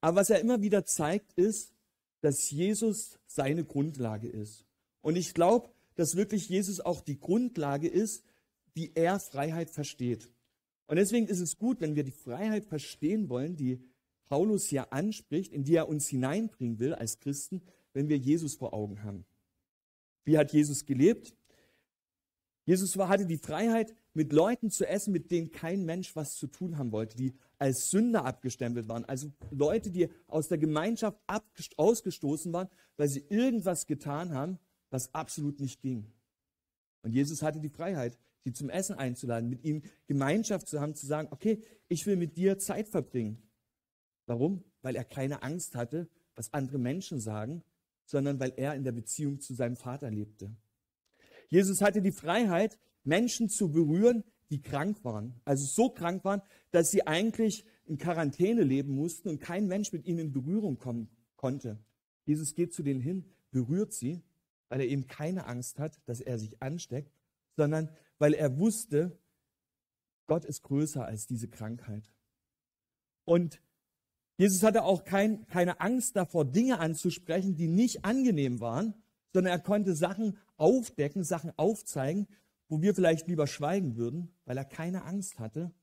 Aber 0.00 0.16
was 0.16 0.30
er 0.30 0.40
immer 0.40 0.60
wieder 0.60 0.84
zeigt, 0.84 1.32
ist, 1.34 1.72
dass 2.20 2.50
Jesus 2.50 3.18
seine 3.26 3.64
Grundlage 3.64 4.28
ist. 4.28 4.66
Und 5.00 5.16
ich 5.16 5.32
glaube, 5.32 5.70
dass 5.94 6.16
wirklich 6.16 6.48
Jesus 6.48 6.80
auch 6.80 7.00
die 7.00 7.18
Grundlage 7.18 7.88
ist, 7.88 8.24
wie 8.74 8.92
er 8.94 9.18
Freiheit 9.18 9.70
versteht. 9.70 10.30
Und 10.86 10.96
deswegen 10.96 11.26
ist 11.26 11.40
es 11.40 11.56
gut, 11.56 11.80
wenn 11.80 11.94
wir 11.94 12.04
die 12.04 12.10
Freiheit 12.10 12.64
verstehen 12.64 13.28
wollen, 13.28 13.56
die 13.56 13.80
Paulus 14.30 14.66
hier 14.66 14.92
anspricht, 14.92 15.52
in 15.52 15.64
die 15.64 15.74
er 15.74 15.88
uns 15.88 16.06
hineinbringen 16.06 16.78
will 16.78 16.94
als 16.94 17.18
Christen, 17.18 17.62
wenn 17.92 18.08
wir 18.08 18.16
Jesus 18.16 18.54
vor 18.54 18.72
Augen 18.72 19.02
haben. 19.02 19.26
Wie 20.24 20.38
hat 20.38 20.52
Jesus 20.52 20.86
gelebt? 20.86 21.34
Jesus 22.64 22.96
hatte 22.96 23.26
die 23.26 23.38
Freiheit, 23.38 23.92
mit 24.14 24.32
Leuten 24.32 24.70
zu 24.70 24.86
essen, 24.86 25.12
mit 25.12 25.32
denen 25.32 25.50
kein 25.50 25.84
Mensch 25.84 26.14
was 26.14 26.36
zu 26.36 26.46
tun 26.46 26.78
haben 26.78 26.92
wollte, 26.92 27.16
die 27.16 27.34
als 27.58 27.90
Sünder 27.90 28.24
abgestempelt 28.24 28.86
waren. 28.88 29.04
Also 29.04 29.32
Leute, 29.50 29.90
die 29.90 30.08
aus 30.28 30.46
der 30.46 30.58
Gemeinschaft 30.58 31.18
ausgestoßen 31.76 32.52
waren, 32.52 32.68
weil 32.96 33.08
sie 33.08 33.24
irgendwas 33.28 33.86
getan 33.86 34.32
haben, 34.32 34.60
was 34.90 35.12
absolut 35.12 35.58
nicht 35.58 35.80
ging. 35.80 36.06
Und 37.02 37.12
Jesus 37.12 37.42
hatte 37.42 37.58
die 37.58 37.68
Freiheit, 37.68 38.16
sie 38.44 38.52
zum 38.52 38.70
Essen 38.70 38.96
einzuladen, 38.96 39.50
mit 39.50 39.64
ihm 39.64 39.82
Gemeinschaft 40.06 40.68
zu 40.68 40.80
haben, 40.80 40.94
zu 40.94 41.06
sagen, 41.06 41.28
okay, 41.32 41.60
ich 41.88 42.06
will 42.06 42.16
mit 42.16 42.36
dir 42.36 42.58
Zeit 42.58 42.88
verbringen. 42.88 43.42
Warum? 44.30 44.62
Weil 44.82 44.94
er 44.94 45.02
keine 45.02 45.42
Angst 45.42 45.74
hatte, 45.74 46.08
was 46.36 46.54
andere 46.54 46.78
Menschen 46.78 47.18
sagen, 47.18 47.64
sondern 48.04 48.38
weil 48.38 48.52
er 48.56 48.76
in 48.76 48.84
der 48.84 48.92
Beziehung 48.92 49.40
zu 49.40 49.54
seinem 49.54 49.74
Vater 49.74 50.08
lebte. 50.08 50.54
Jesus 51.48 51.82
hatte 51.82 52.00
die 52.00 52.12
Freiheit, 52.12 52.78
Menschen 53.02 53.48
zu 53.48 53.72
berühren, 53.72 54.22
die 54.50 54.62
krank 54.62 55.04
waren. 55.04 55.40
Also 55.44 55.66
so 55.66 55.90
krank 55.90 56.24
waren, 56.24 56.42
dass 56.70 56.92
sie 56.92 57.08
eigentlich 57.08 57.64
in 57.86 57.98
Quarantäne 57.98 58.62
leben 58.62 58.94
mussten 58.94 59.30
und 59.30 59.40
kein 59.40 59.66
Mensch 59.66 59.92
mit 59.92 60.06
ihnen 60.06 60.20
in 60.20 60.32
Berührung 60.32 60.78
kommen 60.78 61.10
konnte. 61.34 61.80
Jesus 62.24 62.54
geht 62.54 62.72
zu 62.72 62.84
denen 62.84 63.00
hin, 63.00 63.24
berührt 63.50 63.92
sie, 63.92 64.22
weil 64.68 64.78
er 64.78 64.86
eben 64.86 65.08
keine 65.08 65.46
Angst 65.46 65.80
hat, 65.80 65.98
dass 66.06 66.20
er 66.20 66.38
sich 66.38 66.62
ansteckt, 66.62 67.12
sondern 67.56 67.90
weil 68.18 68.34
er 68.34 68.60
wusste, 68.60 69.18
Gott 70.28 70.44
ist 70.44 70.62
größer 70.62 71.04
als 71.04 71.26
diese 71.26 71.48
Krankheit. 71.48 72.08
Und 73.24 73.60
Jesus 74.40 74.62
hatte 74.62 74.84
auch 74.84 75.04
kein, 75.04 75.46
keine 75.48 75.82
Angst 75.82 76.16
davor, 76.16 76.46
Dinge 76.46 76.78
anzusprechen, 76.78 77.56
die 77.56 77.68
nicht 77.68 78.06
angenehm 78.06 78.58
waren, 78.58 78.94
sondern 79.34 79.52
er 79.52 79.58
konnte 79.58 79.94
Sachen 79.94 80.38
aufdecken, 80.56 81.24
Sachen 81.24 81.52
aufzeigen, 81.58 82.26
wo 82.66 82.80
wir 82.80 82.94
vielleicht 82.94 83.28
lieber 83.28 83.46
schweigen 83.46 83.96
würden, 83.96 84.34
weil 84.46 84.56
er 84.56 84.64
keine 84.64 85.04
Angst 85.04 85.38
hatte, 85.38 85.74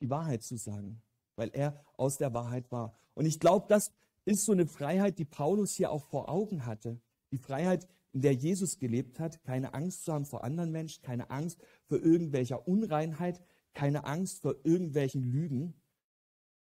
die 0.00 0.08
Wahrheit 0.08 0.42
zu 0.42 0.56
sagen, 0.56 1.02
weil 1.36 1.50
er 1.52 1.84
aus 1.98 2.16
der 2.16 2.32
Wahrheit 2.32 2.72
war. 2.72 2.96
Und 3.12 3.26
ich 3.26 3.38
glaube, 3.38 3.66
das 3.68 3.92
ist 4.24 4.46
so 4.46 4.52
eine 4.52 4.66
Freiheit, 4.66 5.18
die 5.18 5.26
Paulus 5.26 5.74
hier 5.74 5.90
auch 5.90 6.06
vor 6.06 6.30
Augen 6.30 6.64
hatte. 6.64 7.02
Die 7.32 7.36
Freiheit, 7.36 7.86
in 8.14 8.22
der 8.22 8.32
Jesus 8.32 8.78
gelebt 8.78 9.20
hat, 9.20 9.42
keine 9.42 9.74
Angst 9.74 10.06
zu 10.06 10.14
haben 10.14 10.24
vor 10.24 10.42
anderen 10.42 10.70
Menschen, 10.70 11.02
keine 11.02 11.28
Angst 11.28 11.60
vor 11.84 11.98
irgendwelcher 11.98 12.66
Unreinheit, 12.66 13.42
keine 13.74 14.04
Angst 14.04 14.40
vor 14.40 14.54
irgendwelchen 14.64 15.22
Lügen, 15.22 15.74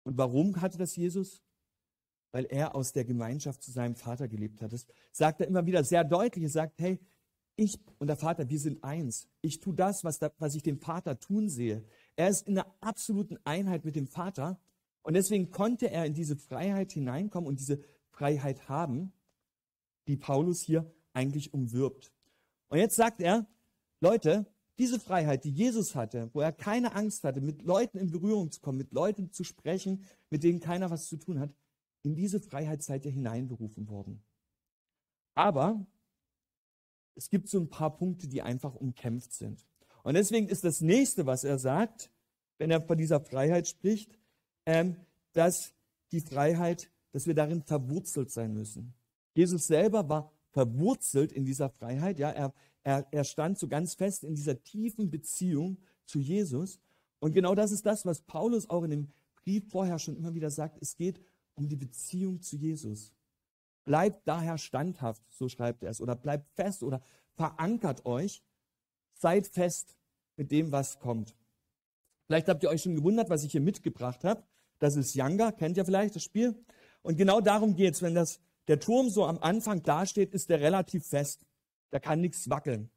und 0.05 0.19
warum 0.19 0.61
hatte 0.61 0.79
das 0.79 0.97
Jesus? 0.97 1.43
Weil 2.31 2.47
er 2.47 2.75
aus 2.75 2.93
der 2.93 3.05
Gemeinschaft 3.05 3.63
zu 3.63 3.71
seinem 3.71 3.97
Vater 3.97 4.29
gelebt 4.29 4.61
hat. 4.61 4.73
Das 4.73 4.87
sagt 5.13 5.41
er 5.41 5.49
immer 5.49 5.67
wieder 5.67 5.85
sehr 5.85 6.05
deutlich. 6.05 6.45
Er 6.45 6.51
sagt, 6.51 6.79
hey, 6.79 6.99
ich 7.57 7.79
und 7.99 8.09
der 8.09 8.17
Vater, 8.17 8.49
wir 8.49 8.59
sind 8.59 8.83
eins. 8.83 9.29
Ich 9.41 9.61
tue 9.61 9.75
das, 9.75 10.05
was, 10.05 10.19
da, 10.19 10.33
was 10.39 10.55
ich 10.55 10.63
den 10.63 10.79
Vater 10.79 11.19
tun 11.19 11.49
sehe. 11.49 11.85
Er 12.17 12.29
ist 12.29 12.47
in 12.47 12.59
einer 12.59 12.75
absoluten 12.81 13.39
Einheit 13.45 13.85
mit 13.85 13.97
dem 13.97 14.09
Vater. 14.09 14.61
Und 15.03 15.15
deswegen 15.15 15.51
konnte 15.51 15.91
er 15.91 16.07
in 16.07 16.15
diese 16.15 16.37
Freiheit 16.37 16.93
hineinkommen 16.93 17.49
und 17.49 17.61
diese 17.61 17.81
Freiheit 18.11 18.69
haben, 18.69 19.13
die 20.09 20.17
Paulus 20.17 20.61
hier 20.61 20.91
eigentlich 21.13 21.55
umwirbt. 21.55 22.13
Und 22.69 22.79
jetzt 22.79 22.97
sagt 22.97 23.21
er, 23.21 23.47
Leute, 24.01 24.47
diese 24.79 24.99
Freiheit, 24.99 25.45
die 25.45 25.51
Jesus 25.51 25.95
hatte, 25.95 26.31
wo 26.33 26.41
er 26.41 26.53
keine 26.53 26.95
Angst 26.95 27.23
hatte, 27.25 27.41
mit 27.41 27.63
Leuten 27.63 27.99
in 27.99 28.11
Berührung 28.11 28.51
zu 28.51 28.61
kommen, 28.61 28.79
mit 28.79 28.93
Leuten 28.93 29.31
zu 29.31 29.45
sprechen, 29.45 30.05
mit 30.31 30.43
denen 30.43 30.61
keiner 30.61 30.91
was 30.91 31.07
zu 31.07 31.17
tun 31.17 31.39
hat, 31.39 31.55
in 32.03 32.15
diese 32.15 32.41
Freiheit 32.41 32.83
seid 32.83 33.05
ihr 33.05 33.13
hineinberufen 33.13 33.89
worden. 33.89 34.23
Aber 35.35 35.87
es 37.15 37.31
gibt 37.31 37.49
so 37.49 37.59
ein 37.59 37.71
paar 37.71 37.97
Punkte, 37.97 38.29
die 38.29 38.43
einfach 38.43 38.75
umkämpft 38.75 39.33
sind. 39.33 39.65
Und 40.03 40.15
deswegen 40.15 40.49
ist 40.49 40.65
das 40.65 40.81
nächste, 40.81 41.27
was 41.27 41.45
er 41.45 41.59
sagt, 41.59 42.11
wenn 42.59 42.71
er 42.71 42.83
von 42.83 42.99
dieser 42.99 43.21
Freiheit 43.21 43.69
spricht, 43.69 44.19
ähm, 44.67 44.97
dass 45.33 45.73
die 46.13 46.21
Freiheit, 46.21 46.91
dass 47.13 47.27
wir 47.27 47.35
darin 47.35 47.63
verwurzelt 47.63 48.31
sein 48.31 48.53
müssen. 48.53 48.95
Jesus 49.35 49.67
selber 49.67 50.09
war 50.09 50.31
verwurzelt 50.51 51.33
in 51.33 51.45
dieser 51.45 51.71
Freiheit. 51.71 52.19
Ja, 52.19 52.31
er, 52.31 52.55
er, 52.85 53.07
er 53.11 53.25
stand 53.25 53.59
so 53.59 53.67
ganz 53.67 53.95
fest 53.95 54.25
in 54.25 54.35
dieser 54.35 54.63
tiefen 54.63 55.11
Beziehung 55.11 55.79
zu 56.05 56.21
Jesus. 56.21 56.79
Und 57.19 57.33
genau 57.33 57.55
das 57.55 57.73
ist 57.73 57.87
das, 57.87 58.05
was 58.05 58.21
Paulus 58.21 58.69
auch 58.69 58.85
in 58.85 58.91
dem 58.91 59.09
Brief 59.43 59.69
vorher 59.71 59.99
schon 59.99 60.17
immer 60.17 60.35
wieder 60.35 60.51
sagt. 60.51 60.79
Es 60.81 60.95
geht 60.95 61.21
um 61.55 61.69
die 61.69 61.77
Beziehung 61.77 62.43
zu 62.43 62.57
Jesus. 62.57 63.13
Bleibt 63.85 64.29
daher 64.29 64.59
standhaft, 64.59 65.23
so 65.31 65.49
schreibt 65.49 65.83
er 65.83 65.91
es, 65.91 66.01
oder 66.01 66.15
bleibt 66.15 66.51
fest 66.55 66.83
oder 66.83 67.03
verankert 67.35 68.05
euch. 68.07 68.43
Seid 69.15 69.47
fest 69.47 69.97
mit 70.37 70.51
dem, 70.51 70.73
was 70.73 70.99
kommt. 70.99 71.35
Vielleicht 72.27 72.49
habt 72.49 72.63
ihr 72.63 72.71
euch 72.71 72.83
schon 72.83 72.97
gewundert, 72.97 73.31
was 73.31 73.45
ich 73.45 73.53
hier 73.53 73.61
mitgebracht 73.61 74.25
habe. 74.25 74.43
Das 74.79 74.97
ist 74.97 75.15
Yanga, 75.15 75.53
kennt 75.53 75.77
ihr 75.77 75.85
vielleicht 75.85 76.17
das 76.17 76.23
Spiel? 76.23 76.55
Und 77.03 77.17
genau 77.17 77.41
darum 77.41 77.77
geht 77.77 77.95
es. 77.95 78.03
Wenn 78.03 78.15
das, 78.15 78.41
der 78.69 78.81
Turm 78.81 79.09
so 79.09 79.25
am 79.25 79.39
Anfang 79.39 79.83
dasteht, 79.83 80.33
ist 80.35 80.49
der 80.49 80.61
relativ 80.61 81.07
fest. 81.07 81.47
Da 81.95 82.01
kann 82.01 82.21
nichts 82.21 82.51
wackeln. 82.51 82.91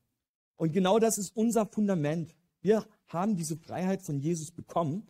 Und 0.55 0.73
genau 0.73 0.97
das 0.97 1.19
ist 1.19 1.35
unser 1.35 1.67
Fundament. 1.67 2.35
Wir 2.61 2.83
haben 3.05 3.35
diese 3.35 3.55
Freiheit 3.55 4.01
von 4.01 4.19
Jesus 4.19 4.49
bekommen 4.49 5.05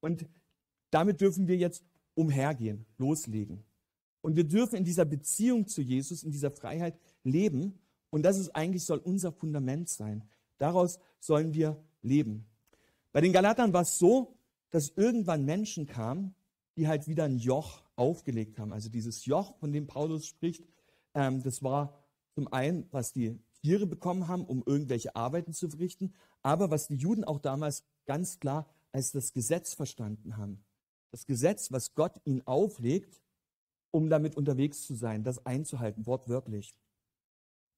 und 0.00 0.26
damit 0.90 1.20
dürfen 1.20 1.46
wir 1.46 1.56
jetzt 1.56 1.84
umhergehen, 2.14 2.84
loslegen. 2.96 3.62
Und 4.22 4.34
wir 4.34 4.42
dürfen 4.42 4.74
in 4.74 4.82
dieser 4.82 5.04
Beziehung 5.04 5.68
zu 5.68 5.82
Jesus, 5.82 6.24
in 6.24 6.32
dieser 6.32 6.50
Freiheit 6.50 6.98
leben. 7.22 7.78
Und 8.10 8.24
das 8.24 8.38
ist 8.38 8.56
eigentlich, 8.56 8.84
soll 8.84 8.98
unser 8.98 9.30
Fundament 9.30 9.88
sein. 9.88 10.24
Daraus 10.56 10.98
sollen 11.20 11.54
wir 11.54 11.80
leben. 12.02 12.44
Bei 13.12 13.20
den 13.20 13.32
Galatern 13.32 13.72
war 13.72 13.82
es 13.82 13.98
so, 13.98 14.34
dass 14.70 14.88
irgendwann 14.96 15.44
Menschen 15.44 15.86
kamen, 15.86 16.34
die 16.76 16.88
halt 16.88 17.06
wieder 17.06 17.22
ein 17.22 17.38
Joch 17.38 17.84
aufgelegt 17.94 18.58
haben. 18.58 18.72
Also 18.72 18.88
dieses 18.88 19.26
Joch, 19.26 19.56
von 19.58 19.72
dem 19.72 19.86
Paulus 19.86 20.26
spricht, 20.26 20.64
ähm, 21.14 21.40
das 21.44 21.62
war 21.62 21.97
zum 22.38 22.52
einen, 22.52 22.86
was 22.92 23.12
die 23.12 23.36
Tiere 23.62 23.84
bekommen 23.84 24.28
haben, 24.28 24.44
um 24.44 24.62
irgendwelche 24.64 25.16
Arbeiten 25.16 25.52
zu 25.52 25.68
verrichten, 25.68 26.14
aber 26.40 26.70
was 26.70 26.86
die 26.86 26.94
Juden 26.94 27.24
auch 27.24 27.40
damals 27.40 27.82
ganz 28.06 28.38
klar 28.38 28.68
als 28.92 29.10
das 29.10 29.32
Gesetz 29.32 29.74
verstanden 29.74 30.36
haben. 30.36 30.64
Das 31.10 31.26
Gesetz, 31.26 31.72
was 31.72 31.96
Gott 31.96 32.12
ihnen 32.24 32.46
auflegt, 32.46 33.20
um 33.90 34.08
damit 34.08 34.36
unterwegs 34.36 34.86
zu 34.86 34.94
sein, 34.94 35.24
das 35.24 35.44
einzuhalten, 35.46 36.06
wortwörtlich. 36.06 36.76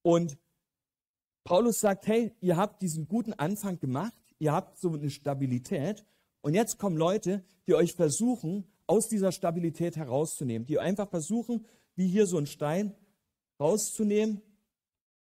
Und 0.03 0.37
Paulus 1.43 1.79
sagt, 1.79 2.05
hey, 2.05 2.31
ihr 2.39 2.55
habt 2.55 2.83
diesen 2.83 3.07
guten 3.07 3.33
Anfang 3.33 3.79
gemacht, 3.79 4.13
ihr 4.37 4.51
habt 4.51 4.77
so 4.77 4.93
eine 4.93 5.09
Stabilität 5.09 6.05
und 6.41 6.53
jetzt 6.53 6.77
kommen 6.77 6.97
Leute, 6.97 7.43
die 7.65 7.73
euch 7.73 7.95
versuchen, 7.95 8.67
aus 8.85 9.09
dieser 9.09 9.31
Stabilität 9.31 9.95
herauszunehmen, 9.95 10.67
die 10.67 10.77
einfach 10.77 11.09
versuchen, 11.09 11.65
wie 11.95 12.07
hier 12.07 12.27
so 12.27 12.37
ein 12.37 12.45
Stein 12.45 12.93
rauszunehmen 13.59 14.43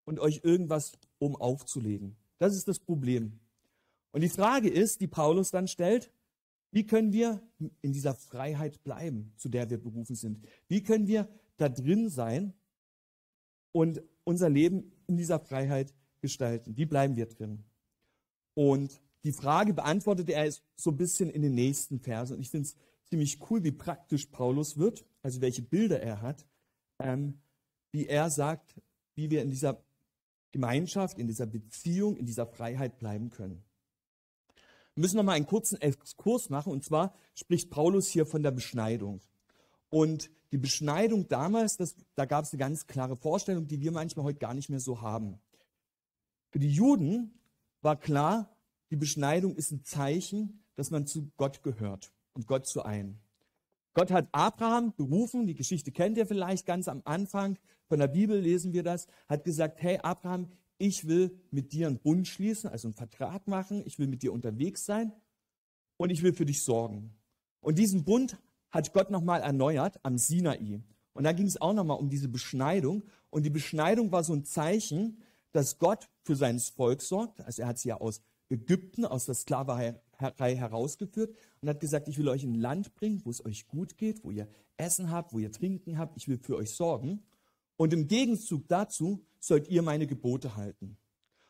und 0.05 0.21
euch 0.21 0.41
irgendwas 0.45 0.93
um 1.19 1.37
aufzulegen. 1.37 2.17
Das 2.39 2.55
ist 2.55 2.69
das 2.69 2.79
Problem. 2.79 3.41
Und 4.13 4.21
die 4.21 4.29
Frage 4.29 4.69
ist, 4.69 5.01
die 5.01 5.07
Paulus 5.07 5.51
dann 5.51 5.67
stellt, 5.67 6.11
wie 6.71 6.87
können 6.87 7.13
wir 7.13 7.41
in 7.83 7.93
dieser 7.93 8.15
Freiheit 8.15 8.83
bleiben, 8.83 9.33
zu 9.37 9.49
der 9.49 9.71
wir 9.71 9.79
berufen 9.79 10.17
sind? 10.17 10.45
Wie 10.69 10.83
können 10.83 11.07
wir 11.07 11.29
da 11.57 11.69
drin 11.69 12.09
sein 12.09 12.53
und 13.73 14.03
unser 14.25 14.51
Leben 14.51 14.93
in 15.07 15.17
dieser 15.17 15.39
Freiheit 15.39 15.95
gestalten? 16.21 16.77
Wie 16.77 16.87
bleiben 16.87 17.17
wir 17.17 17.27
drin? 17.27 17.65
Und 18.55 19.01
die 19.25 19.33
Frage 19.33 19.73
beantwortet 19.73 20.29
er 20.31 20.53
so 20.77 20.91
ein 20.91 20.97
bisschen 20.97 21.31
in 21.31 21.43
den 21.43 21.55
nächsten 21.55 22.01
Versen. 22.01 22.35
Und 22.35 22.41
ich 22.41 22.51
finde 22.51 22.67
es 22.69 22.77
ziemlich 23.05 23.39
cool, 23.51 23.65
wie 23.65 23.73
praktisch 23.73 24.27
Paulus 24.27 24.77
wird, 24.77 25.05
also 25.23 25.41
welche 25.41 25.63
Bilder 25.63 26.01
er 26.01 26.23
hat, 26.23 26.45
ähm, 26.99 27.41
wie 27.93 28.07
er 28.07 28.31
sagt, 28.31 28.75
wie 29.15 29.31
wir 29.31 29.43
in 29.43 29.51
dieser 29.51 29.83
Gemeinschaft, 30.55 31.19
in 31.19 31.27
dieser 31.27 31.47
Beziehung, 31.47 32.17
in 32.17 32.27
dieser 32.27 32.47
Freiheit 32.47 33.01
bleiben 33.01 33.29
können. 33.31 33.65
Wir 34.95 35.01
müssen 35.01 35.17
noch 35.17 35.25
mal 35.25 35.33
einen 35.33 35.47
kurzen 35.47 35.81
Exkurs 35.81 36.49
machen. 36.49 36.73
Und 36.73 36.85
zwar 36.85 37.13
spricht 37.35 37.71
Paulus 37.71 38.09
hier 38.09 38.25
von 38.25 38.45
der 38.45 38.53
Beschneidung. 38.53 39.21
Und 39.91 40.31
die 40.53 40.59
Beschneidung 40.59 41.27
damals, 41.27 41.77
das, 41.77 41.97
da 42.15 42.25
gab 42.25 42.45
es 42.45 42.53
eine 42.53 42.61
ganz 42.61 42.87
klare 42.87 43.17
Vorstellung, 43.17 43.67
die 43.67 43.81
wir 43.81 43.91
manchmal 43.91 44.27
heute 44.27 44.39
gar 44.39 44.55
nicht 44.55 44.71
mehr 44.71 44.79
so 44.79 45.01
haben. 45.01 45.41
Für 46.51 46.61
die 46.61 46.71
Juden 46.71 47.41
war 47.83 47.97
klar, 47.97 48.57
die 48.91 48.97
Beschneidung 48.97 49.57
ist 49.57 49.73
ein 49.73 49.83
Zeichen, 49.83 50.65
dass 50.77 50.93
man 50.93 51.09
zu 51.09 51.33
Gott 51.37 51.65
gehört 51.65 52.13
und 52.33 52.47
Gott 52.47 52.69
zu 52.69 52.85
ein. 52.85 53.19
Gott 53.95 54.11
hat 54.11 54.29
Abraham 54.33 54.93
berufen, 54.97 55.47
die 55.47 55.55
Geschichte 55.55 55.93
kennt 55.93 56.19
ihr 56.19 56.27
vielleicht 56.27 56.67
ganz 56.67 56.89
am 56.89 57.03
Anfang, 57.05 57.59
von 57.87 58.01
der 58.01 58.09
Bibel 58.09 58.39
lesen 58.39 58.73
wir 58.73 58.83
das, 58.83 59.07
hat 59.29 59.45
gesagt, 59.45 59.81
hey 59.81 59.99
Abraham, 60.03 60.49
ich 60.79 61.07
will 61.07 61.39
mit 61.51 61.73
dir 61.73 61.87
einen 61.87 61.99
Bund 61.99 62.27
schließen, 62.27 62.69
also 62.69 62.89
einen 62.89 62.95
Vertrag 62.95 63.47
machen, 63.47 63.83
ich 63.87 63.99
will 63.99 64.09
mit 64.09 64.23
dir 64.23 64.33
unterwegs 64.33 64.85
sein 64.85 65.13
und 65.97 66.11
ich 66.11 66.23
will 66.23 66.33
für 66.33 66.45
dich 66.45 66.63
sorgen. 66.63 67.15
Und 67.61 67.79
diesen 67.79 68.05
Bund 68.05 68.37
hat 68.71 68.93
Gott 68.93 69.11
nochmal 69.11 69.41
erneuert 69.41 70.01
am 70.03 70.19
Sinai. 70.19 70.81
Und 71.13 71.25
da 71.25 71.33
ging 71.33 71.47
es 71.47 71.61
auch 71.61 71.73
nochmal 71.73 71.99
um 71.99 72.11
diese 72.11 72.29
Beschneidung. 72.29 73.05
Und 73.31 73.45
die 73.45 73.51
Beschneidung 73.51 74.11
war 74.11 74.25
so 74.25 74.35
ein 74.35 74.45
Zeichen, 74.45 75.23
dass 75.53 75.79
Gott 75.79 76.11
für 76.25 76.35
sein 76.35 76.59
Volk 76.59 77.01
sorgt. 77.01 77.41
Also 77.43 77.63
er 77.63 77.69
hat 77.69 77.79
sie 77.79 77.91
ja 77.91 78.01
aus 78.01 78.21
Ägypten, 78.51 79.05
aus 79.05 79.27
der 79.27 79.37
Sklaverei 79.37 80.57
herausgeführt 80.57 81.35
und 81.65 81.71
hat 81.71 81.81
gesagt, 81.81 82.09
ich 82.09 82.19
will 82.19 82.29
euch 82.29 82.45
in 82.45 82.53
ein 82.53 82.61
Land 82.61 82.95
bringen, 82.95 83.23
wo 83.25 83.31
es 83.31 83.43
euch 83.43 83.67
gut 83.67 83.97
geht, 83.97 84.23
wo 84.23 84.31
ihr 84.31 84.47
Essen 84.77 85.11
habt, 85.11 85.33
wo 85.33 85.39
ihr 85.39 85.51
Trinken 85.51 85.97
habt, 85.97 86.15
ich 86.19 86.29
will 86.29 86.37
für 86.37 86.57
euch 86.57 86.73
sorgen. 86.73 87.23
Und 87.77 87.95
im 87.95 88.07
Gegenzug 88.07 88.69
dazu 88.69 89.25
sollt 89.41 89.69
ihr 89.69 89.81
meine 89.81 90.07
Gebote 90.07 90.57
halten. 90.57 90.99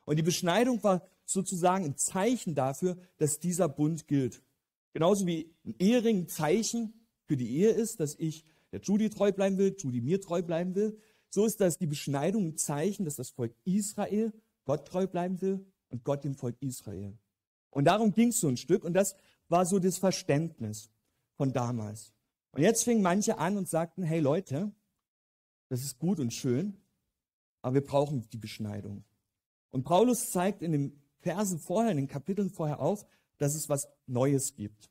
Und 0.05 0.17
die 0.17 0.23
Beschneidung 0.23 0.85
war 0.85 1.03
sozusagen 1.25 1.85
ein 1.85 1.97
Zeichen 1.97 2.55
dafür, 2.55 2.97
dass 3.17 3.41
dieser 3.41 3.69
Bund 3.69 4.07
gilt. 4.07 4.41
Genauso 4.93 5.27
wie 5.27 5.53
ein 5.65 5.75
Ehering 5.81 6.19
ein 6.19 6.29
Zeichen 6.29 6.95
für 7.25 7.37
die 7.37 7.51
Ehe 7.51 7.71
ist, 7.71 7.99
dass 7.99 8.15
ich 8.15 8.45
der 8.71 8.83
Judy 8.83 9.11
treu 9.11 9.33
bleiben 9.33 9.59
will, 9.59 9.75
Judy 9.77 10.01
mir 10.01 10.21
treu 10.21 10.43
bleiben 10.43 10.77
will, 10.77 10.97
so 11.29 11.45
ist 11.45 11.61
das 11.61 11.77
die 11.77 11.89
Beschneidung 11.89 12.51
ein 12.51 12.57
Zeichen, 12.57 13.05
dass 13.05 13.17
das 13.17 13.31
Volk 13.31 13.53
Israel 13.65 14.33
Gott 14.65 14.87
treu 14.87 15.09
bleiben 15.09 15.41
will 15.41 15.67
und 15.89 16.05
Gott 16.05 16.23
dem 16.23 16.37
Volk 16.37 16.55
Israel. 16.61 17.19
Und 17.71 17.87
darum 17.87 18.13
ging 18.13 18.29
es 18.29 18.39
so 18.39 18.47
ein 18.47 18.57
Stück 18.57 18.85
und 18.85 18.93
das 18.93 19.17
war 19.55 19.67
so 19.67 19.79
das 19.79 19.99
Verständnis 19.99 20.91
von 21.37 21.53
damals. 21.53 22.13
Und 22.51 22.63
jetzt 22.63 22.83
fingen 22.83 23.03
manche 23.03 23.39
an 23.39 23.57
und 23.57 23.69
sagten, 23.69 24.03
hey 24.03 24.19
Leute, 24.19 24.73
das 25.69 25.85
ist 25.85 26.01
gut 26.01 26.19
und 26.19 26.33
schön, 26.33 26.77
aber 27.63 27.75
wir 27.75 27.85
brauchen 27.85 28.29
die 28.31 28.37
Beschneidung. 28.37 29.05
Und 29.71 29.85
Paulus 29.85 30.33
zeigt 30.33 30.61
in 30.61 30.73
den 30.73 31.03
Versen 31.21 31.61
vorher, 31.61 31.93
in 31.93 31.99
den 31.99 32.09
Kapiteln 32.09 32.51
vorher 32.51 32.81
auf, 32.81 33.07
dass 33.39 33.55
es 33.55 33.69
was 33.69 33.89
Neues 34.09 34.57
gibt. 34.57 34.91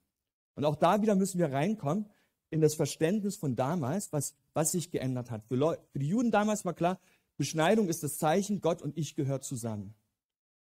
Und 0.56 0.64
auch 0.64 0.78
da 0.78 1.02
wieder 1.02 1.16
müssen 1.16 1.40
wir 1.40 1.52
reinkommen 1.52 2.10
in 2.50 2.62
das 2.62 2.76
Verständnis 2.76 3.36
von 3.36 3.58
damals, 3.58 4.14
was, 4.14 4.34
was 4.54 4.72
sich 4.72 4.92
geändert 4.92 5.30
hat. 5.30 5.44
Für, 5.46 5.56
Leute, 5.56 5.82
für 5.92 6.00
die 6.00 6.08
Juden 6.08 6.32
damals 6.32 6.64
war 6.64 6.74
klar, 6.74 7.02
Beschneidung 7.36 7.90
ist 7.90 8.02
das 8.02 8.18
Zeichen, 8.18 8.62
Gott 8.62 8.82
und 8.82 8.98
ich 8.98 9.16
gehören 9.16 9.42
zusammen. 9.42 9.94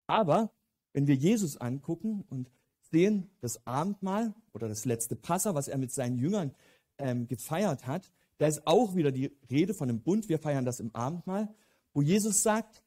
Aber 0.08 0.50
wenn 0.94 1.08
wir 1.08 1.16
Jesus 1.16 1.58
angucken 1.58 2.24
und 2.30 2.50
sehen, 2.92 3.30
das 3.40 3.66
Abendmahl 3.66 4.34
oder 4.54 4.68
das 4.68 4.86
letzte 4.86 5.16
Passa, 5.16 5.56
was 5.56 5.68
er 5.68 5.78
mit 5.78 5.92
seinen 5.92 6.18
Jüngern 6.18 6.54
ähm, 6.98 7.28
gefeiert 7.28 7.88
hat, 7.88 8.12
da 8.38 8.48
ist 8.48 8.66
auch 8.66 8.96
wieder 8.96 9.12
die 9.12 9.32
Rede 9.50 9.74
von 9.74 9.90
einem 9.90 10.02
Bund. 10.02 10.28
Wir 10.28 10.40
feiern 10.40 10.66
das 10.66 10.80
im 10.80 10.94
Abendmahl, 10.96 11.54
wo 11.94 12.02
Jesus 12.02 12.44
sagt, 12.44 12.84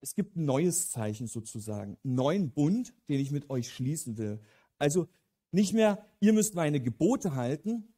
es 0.00 0.14
gibt 0.14 0.36
ein 0.36 0.44
neues 0.44 0.90
Zeichen 0.90 1.26
sozusagen, 1.26 1.96
einen 2.04 2.14
neuen 2.14 2.50
Bund, 2.50 2.94
den 3.08 3.18
ich 3.18 3.30
mit 3.30 3.50
euch 3.50 3.70
schließen 3.70 4.16
will. 4.16 4.40
Also 4.78 5.08
nicht 5.50 5.72
mehr, 5.72 6.04
ihr 6.20 6.32
müsst 6.32 6.54
meine 6.54 6.80
Gebote 6.80 7.34
halten 7.34 7.94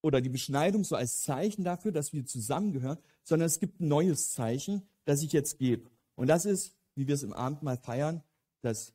oder 0.00 0.20
die 0.20 0.30
Beschneidung 0.30 0.84
so 0.84 0.96
als 0.96 1.22
Zeichen 1.22 1.64
dafür, 1.64 1.92
dass 1.92 2.12
wir 2.12 2.24
zusammengehören, 2.24 2.98
sondern 3.22 3.46
es 3.46 3.60
gibt 3.60 3.80
ein 3.80 3.88
neues 3.88 4.32
Zeichen, 4.32 4.88
das 5.04 5.22
ich 5.22 5.32
jetzt 5.32 5.58
gebe. 5.58 5.90
Und 6.14 6.28
das 6.28 6.44
ist, 6.44 6.76
wie 6.94 7.06
wir 7.06 7.14
es 7.14 7.22
im 7.22 7.32
Abendmahl 7.32 7.76
feiern, 7.76 8.22
das, 8.62 8.94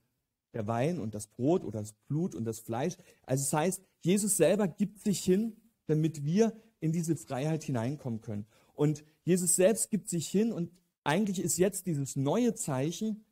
der 0.54 0.68
Wein 0.68 1.00
und 1.00 1.16
das 1.16 1.28
Brot 1.28 1.64
oder 1.64 1.80
das 1.80 1.94
Blut 2.08 2.36
und 2.36 2.46
das 2.46 2.60
Fleisch. 2.60 2.96
Also 3.24 3.44
das 3.44 3.54
heißt, 3.54 3.82
Jesus 4.02 4.38
selber 4.38 4.68
gibt 4.68 5.00
sich 5.00 5.24
hin, 5.24 5.56
damit 5.88 6.24
wir 6.24 6.54
in 6.80 6.92
diese 6.92 7.16
Freiheit 7.16 7.64
hineinkommen 7.64 8.22
können. 8.22 8.46
Und 8.74 9.04
Jesus 9.24 9.56
selbst 9.56 9.90
gibt 9.90 10.10
sich 10.10 10.28
hin 10.28 10.52
und 10.52 10.72
eigentlich 11.04 11.40
ist 11.40 11.58
jetzt 11.58 11.86
dieses 11.86 12.16
neue 12.16 12.54
Zeichen 12.56 13.26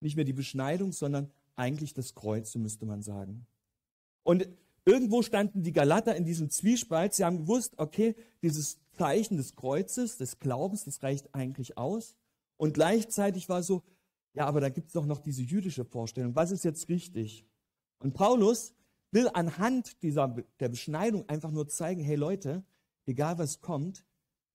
nicht 0.00 0.16
mehr 0.16 0.24
die 0.24 0.32
Beschneidung, 0.32 0.92
sondern 0.92 1.30
eigentlich 1.56 1.94
das 1.94 2.14
Kreuz, 2.14 2.52
so 2.52 2.58
müsste 2.58 2.86
man 2.86 3.02
sagen. 3.02 3.46
Und 4.22 4.48
irgendwo 4.84 5.22
standen 5.22 5.62
die 5.62 5.72
Galater 5.72 6.14
in 6.16 6.24
diesem 6.24 6.50
Zwiespalt. 6.50 7.14
Sie 7.14 7.24
haben 7.24 7.38
gewusst, 7.38 7.74
okay, 7.78 8.14
dieses 8.42 8.78
Zeichen 8.98 9.36
des 9.36 9.56
Kreuzes, 9.56 10.18
des 10.18 10.38
Glaubens, 10.38 10.84
das 10.84 11.02
reicht 11.02 11.34
eigentlich 11.34 11.78
aus. 11.78 12.14
Und 12.56 12.74
gleichzeitig 12.74 13.48
war 13.48 13.62
so, 13.62 13.82
ja, 14.36 14.46
aber 14.46 14.60
da 14.60 14.68
gibt 14.68 14.88
es 14.88 14.92
doch 14.92 15.06
noch 15.06 15.20
diese 15.20 15.42
jüdische 15.42 15.84
Vorstellung. 15.84 16.36
Was 16.36 16.50
ist 16.50 16.62
jetzt 16.62 16.90
richtig? 16.90 17.46
Und 17.98 18.12
Paulus 18.12 18.74
will 19.10 19.30
anhand 19.32 20.02
dieser, 20.02 20.28
der 20.60 20.68
Beschneidung 20.68 21.26
einfach 21.26 21.50
nur 21.50 21.68
zeigen, 21.68 22.02
hey 22.02 22.16
Leute, 22.16 22.62
egal 23.06 23.38
was 23.38 23.60
kommt, 23.60 24.04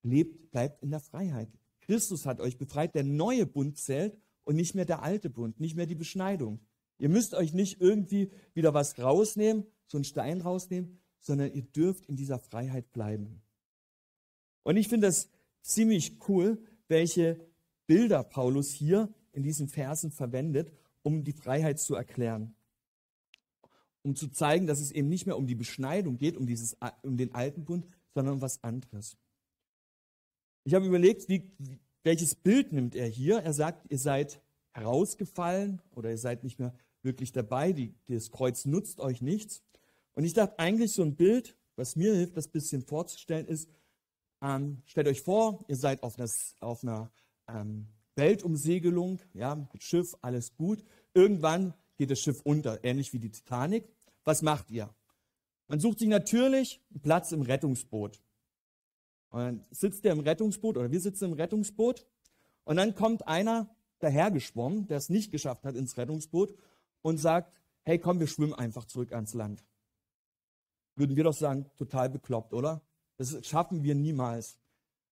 lebt, 0.04 0.52
bleibt 0.52 0.84
in 0.84 0.92
der 0.92 1.00
Freiheit. 1.00 1.50
Christus 1.80 2.28
hat 2.28 2.40
euch 2.40 2.60
befreit, 2.60 2.94
der 2.94 3.04
neue 3.04 3.48
Bund 3.48 3.76
zählt 3.80 4.16
und 4.44 4.56
nicht 4.56 4.76
mehr 4.76 4.86
der 4.86 5.02
alte 5.02 5.32
Bund, 5.32 5.60
nicht 5.60 5.76
mehr 5.76 5.88
die 5.88 5.96
Beschneidung. 5.96 6.60
Ihr 7.00 7.10
müsst 7.10 7.34
euch 7.34 7.54
nicht 7.54 7.82
irgendwie 7.82 8.30
wieder 8.54 8.76
was 8.76 9.00
rausnehmen, 9.00 9.66
so 9.88 9.98
einen 9.98 10.06
Stein 10.06 10.42
rausnehmen, 10.42 11.00
sondern 11.20 11.52
ihr 11.54 11.64
dürft 11.64 12.06
in 12.06 12.16
dieser 12.16 12.38
Freiheit 12.38 12.92
bleiben. 12.92 13.42
Und 14.62 14.78
ich 14.78 14.90
finde 14.90 15.08
das 15.08 15.28
ziemlich 15.64 16.20
cool, 16.30 16.62
welche 16.88 17.40
Bilder 17.88 18.24
Paulus 18.24 18.70
hier 18.70 19.12
in 19.34 19.44
diesen 19.44 19.68
Versen 19.68 20.12
verwendet, 20.12 20.72
um 21.04 21.24
die 21.24 21.34
Freiheit 21.34 21.80
zu 21.80 21.96
erklären. 21.96 22.56
Um 24.04 24.16
zu 24.16 24.30
zeigen, 24.30 24.68
dass 24.68 24.80
es 24.80 24.92
eben 24.92 25.10
nicht 25.10 25.26
mehr 25.26 25.38
um 25.38 25.48
die 25.48 25.56
Beschneidung 25.56 26.18
geht, 26.18 26.38
um, 26.38 26.48
dieses, 26.48 26.78
um 27.04 27.18
den 27.18 27.34
alten 27.34 27.66
Bund, 27.66 27.86
sondern 28.14 28.36
um 28.36 28.42
was 28.42 28.64
anderes. 28.64 29.18
Ich 30.64 30.74
habe 30.74 30.86
überlegt, 30.86 31.30
wie, 31.30 31.52
welches 32.04 32.36
Bild 32.36 32.72
nimmt 32.72 32.96
er 32.96 33.08
hier? 33.08 33.40
Er 33.40 33.54
sagt, 33.54 33.92
ihr 33.92 34.00
seid 34.00 34.42
herausgefallen 34.74 35.82
oder 35.92 36.10
ihr 36.10 36.18
seid 36.18 36.44
nicht 36.44 36.60
mehr 36.60 36.74
wirklich 37.04 37.32
dabei, 37.32 37.74
die, 37.74 37.94
das 38.08 38.32
Kreuz 38.32 38.66
nutzt 38.66 39.00
euch 39.00 39.22
nichts. 39.22 39.64
Und 40.14 40.24
ich 40.24 40.34
dachte 40.34 40.60
eigentlich 40.60 40.94
so 40.94 41.04
ein 41.04 41.16
Bild, 41.16 41.58
was 41.76 41.96
mir 41.96 42.14
hilft, 42.14 42.38
das 42.38 42.48
bisschen 42.48 42.82
vorzustellen, 42.84 43.48
ist, 43.48 43.70
ähm, 44.42 44.82
stellt 44.86 45.08
euch 45.08 45.22
vor, 45.22 45.64
ihr 45.68 45.76
seid 45.76 46.04
auf 46.04 46.18
einer, 46.18 46.30
auf 46.60 46.84
einer 46.84 47.12
ähm, 47.48 47.88
Weltumsegelung, 48.16 49.20
ja, 49.34 49.56
mit 49.56 49.84
Schiff, 49.84 50.16
alles 50.22 50.56
gut. 50.56 50.84
Irgendwann 51.14 51.74
geht 51.98 52.12
das 52.12 52.20
Schiff 52.20 52.42
unter, 52.44 52.84
ähnlich 52.84 53.14
wie 53.14 53.20
die 53.20 53.32
Titanic. 53.32 53.88
Was 54.24 54.42
macht 54.42 54.70
ihr? 54.72 54.94
Man 55.68 55.80
sucht 55.80 56.00
sich 56.00 56.08
natürlich 56.08 56.82
einen 56.92 57.02
Platz 57.02 57.32
im 57.32 57.42
Rettungsboot. 57.42 58.22
Und 59.30 59.40
dann 59.40 59.66
sitzt 59.72 60.04
der 60.04 60.12
im 60.12 60.20
Rettungsboot 60.20 60.78
oder 60.78 60.92
wir 60.92 61.00
sitzen 61.00 61.26
im 61.26 61.34
Rettungsboot 61.34 62.06
und 62.66 62.76
dann 62.76 62.96
kommt 62.96 63.28
einer 63.28 63.74
dahergeschwommen, 64.00 64.88
der 64.88 64.98
es 64.98 65.10
nicht 65.10 65.32
geschafft 65.32 65.64
hat 65.64 65.76
ins 65.76 65.96
Rettungsboot 65.96 66.54
und 67.02 67.18
sagt, 67.18 67.54
hey 67.84 67.98
komm, 67.98 68.20
wir 68.20 68.28
schwimmen 68.28 68.54
einfach 68.54 68.86
zurück 68.86 69.14
ans 69.14 69.34
Land. 69.34 69.64
Würden 70.96 71.16
wir 71.16 71.24
doch 71.24 71.34
sagen, 71.34 71.72
total 71.78 72.10
bekloppt, 72.10 72.54
oder? 72.54 72.82
Das 73.18 73.46
schaffen 73.46 73.84
wir 73.84 73.96
niemals. 73.96 74.58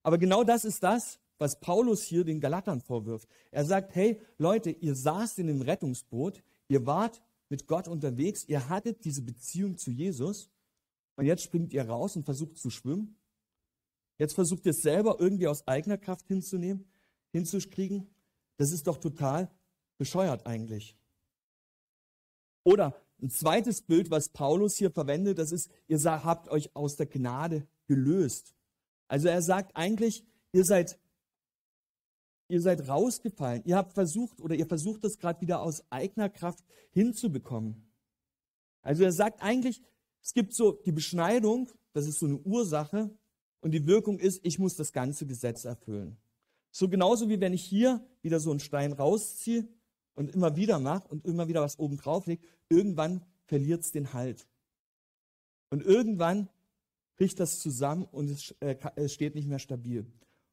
Aber 0.03 0.17
genau 0.17 0.43
das 0.43 0.65
ist 0.65 0.83
das, 0.83 1.19
was 1.39 1.59
Paulus 1.59 2.03
hier 2.03 2.23
den 2.23 2.39
Galatern 2.39 2.81
vorwirft. 2.81 3.27
Er 3.49 3.65
sagt, 3.65 3.95
hey 3.95 4.21
Leute, 4.37 4.69
ihr 4.69 4.93
saßt 4.93 5.39
in 5.39 5.47
dem 5.47 5.61
Rettungsboot, 5.61 6.43
ihr 6.67 6.85
wart 6.85 7.21
mit 7.47 7.65
Gott 7.65 7.87
unterwegs, 7.87 8.43
ihr 8.47 8.69
hattet 8.69 9.03
diese 9.05 9.23
Beziehung 9.23 9.77
zu 9.77 9.89
Jesus 9.89 10.51
und 11.15 11.25
jetzt 11.25 11.43
springt 11.43 11.73
ihr 11.73 11.87
raus 11.87 12.15
und 12.15 12.25
versucht 12.25 12.57
zu 12.57 12.69
schwimmen. 12.69 13.17
Jetzt 14.17 14.35
versucht 14.35 14.65
ihr 14.65 14.71
es 14.71 14.81
selber 14.81 15.17
irgendwie 15.19 15.47
aus 15.47 15.65
eigener 15.67 15.97
Kraft 15.97 16.27
hinzunehmen, 16.27 16.85
hinzukriegen. 17.31 18.07
Das 18.57 18.71
ist 18.71 18.85
doch 18.85 18.97
total 18.97 19.49
bescheuert 19.97 20.45
eigentlich. 20.45 20.97
Oder 22.63 22.95
ein 23.21 23.29
zweites 23.29 23.81
Bild, 23.81 24.11
was 24.11 24.29
Paulus 24.29 24.75
hier 24.75 24.91
verwendet, 24.91 25.39
das 25.39 25.51
ist, 25.51 25.69
ihr 25.87 25.99
habt 26.03 26.49
euch 26.49 26.75
aus 26.75 26.97
der 26.97 27.05
Gnade 27.05 27.65
gelöst. 27.87 28.53
Also 29.07 29.27
er 29.27 29.41
sagt 29.41 29.75
eigentlich, 29.75 30.23
ihr 30.51 30.65
seid, 30.65 30.99
ihr 32.49 32.61
seid 32.61 32.87
rausgefallen. 32.87 33.63
Ihr 33.65 33.77
habt 33.77 33.93
versucht 33.93 34.41
oder 34.41 34.55
ihr 34.55 34.65
versucht 34.65 35.03
das 35.03 35.17
gerade 35.17 35.39
wieder 35.39 35.61
aus 35.61 35.83
eigener 35.91 36.29
Kraft 36.29 36.65
hinzubekommen. 36.91 37.89
Also 38.81 39.03
er 39.03 39.11
sagt 39.11 39.41
eigentlich, 39.41 39.81
es 40.21 40.33
gibt 40.33 40.53
so 40.53 40.73
die 40.73 40.91
Beschneidung, 40.91 41.69
das 41.93 42.07
ist 42.07 42.19
so 42.19 42.25
eine 42.25 42.37
Ursache, 42.39 43.09
und 43.61 43.71
die 43.71 43.87
Wirkung 43.87 44.19
ist, 44.19 44.39
ich 44.43 44.57
muss 44.57 44.75
das 44.75 44.93
ganze 44.93 45.25
Gesetz 45.25 45.65
erfüllen. 45.65 46.17
So 46.71 46.87
genauso 46.87 47.29
wie 47.29 47.41
wenn 47.41 47.53
ich 47.53 47.63
hier 47.63 48.05
wieder 48.21 48.39
so 48.39 48.51
einen 48.51 48.59
Stein 48.59 48.93
rausziehe 48.93 49.67
und 50.15 50.33
immer 50.33 50.55
wieder 50.55 50.79
mache 50.79 51.07
und 51.09 51.25
immer 51.25 51.47
wieder 51.47 51.61
was 51.61 51.77
oben 51.77 51.97
drauf 51.97 52.25
lege, 52.25 52.45
irgendwann 52.69 53.25
verliert 53.45 53.83
es 53.83 53.91
den 53.91 54.13
Halt. 54.13 54.47
Und 55.69 55.83
irgendwann 55.83 56.49
bricht 57.17 57.39
das 57.39 57.59
zusammen 57.59 58.05
und 58.05 58.29
es, 58.29 58.55
äh, 58.59 58.77
es 58.95 59.13
steht 59.13 59.35
nicht 59.35 59.47
mehr 59.47 59.59
stabil. 59.59 60.05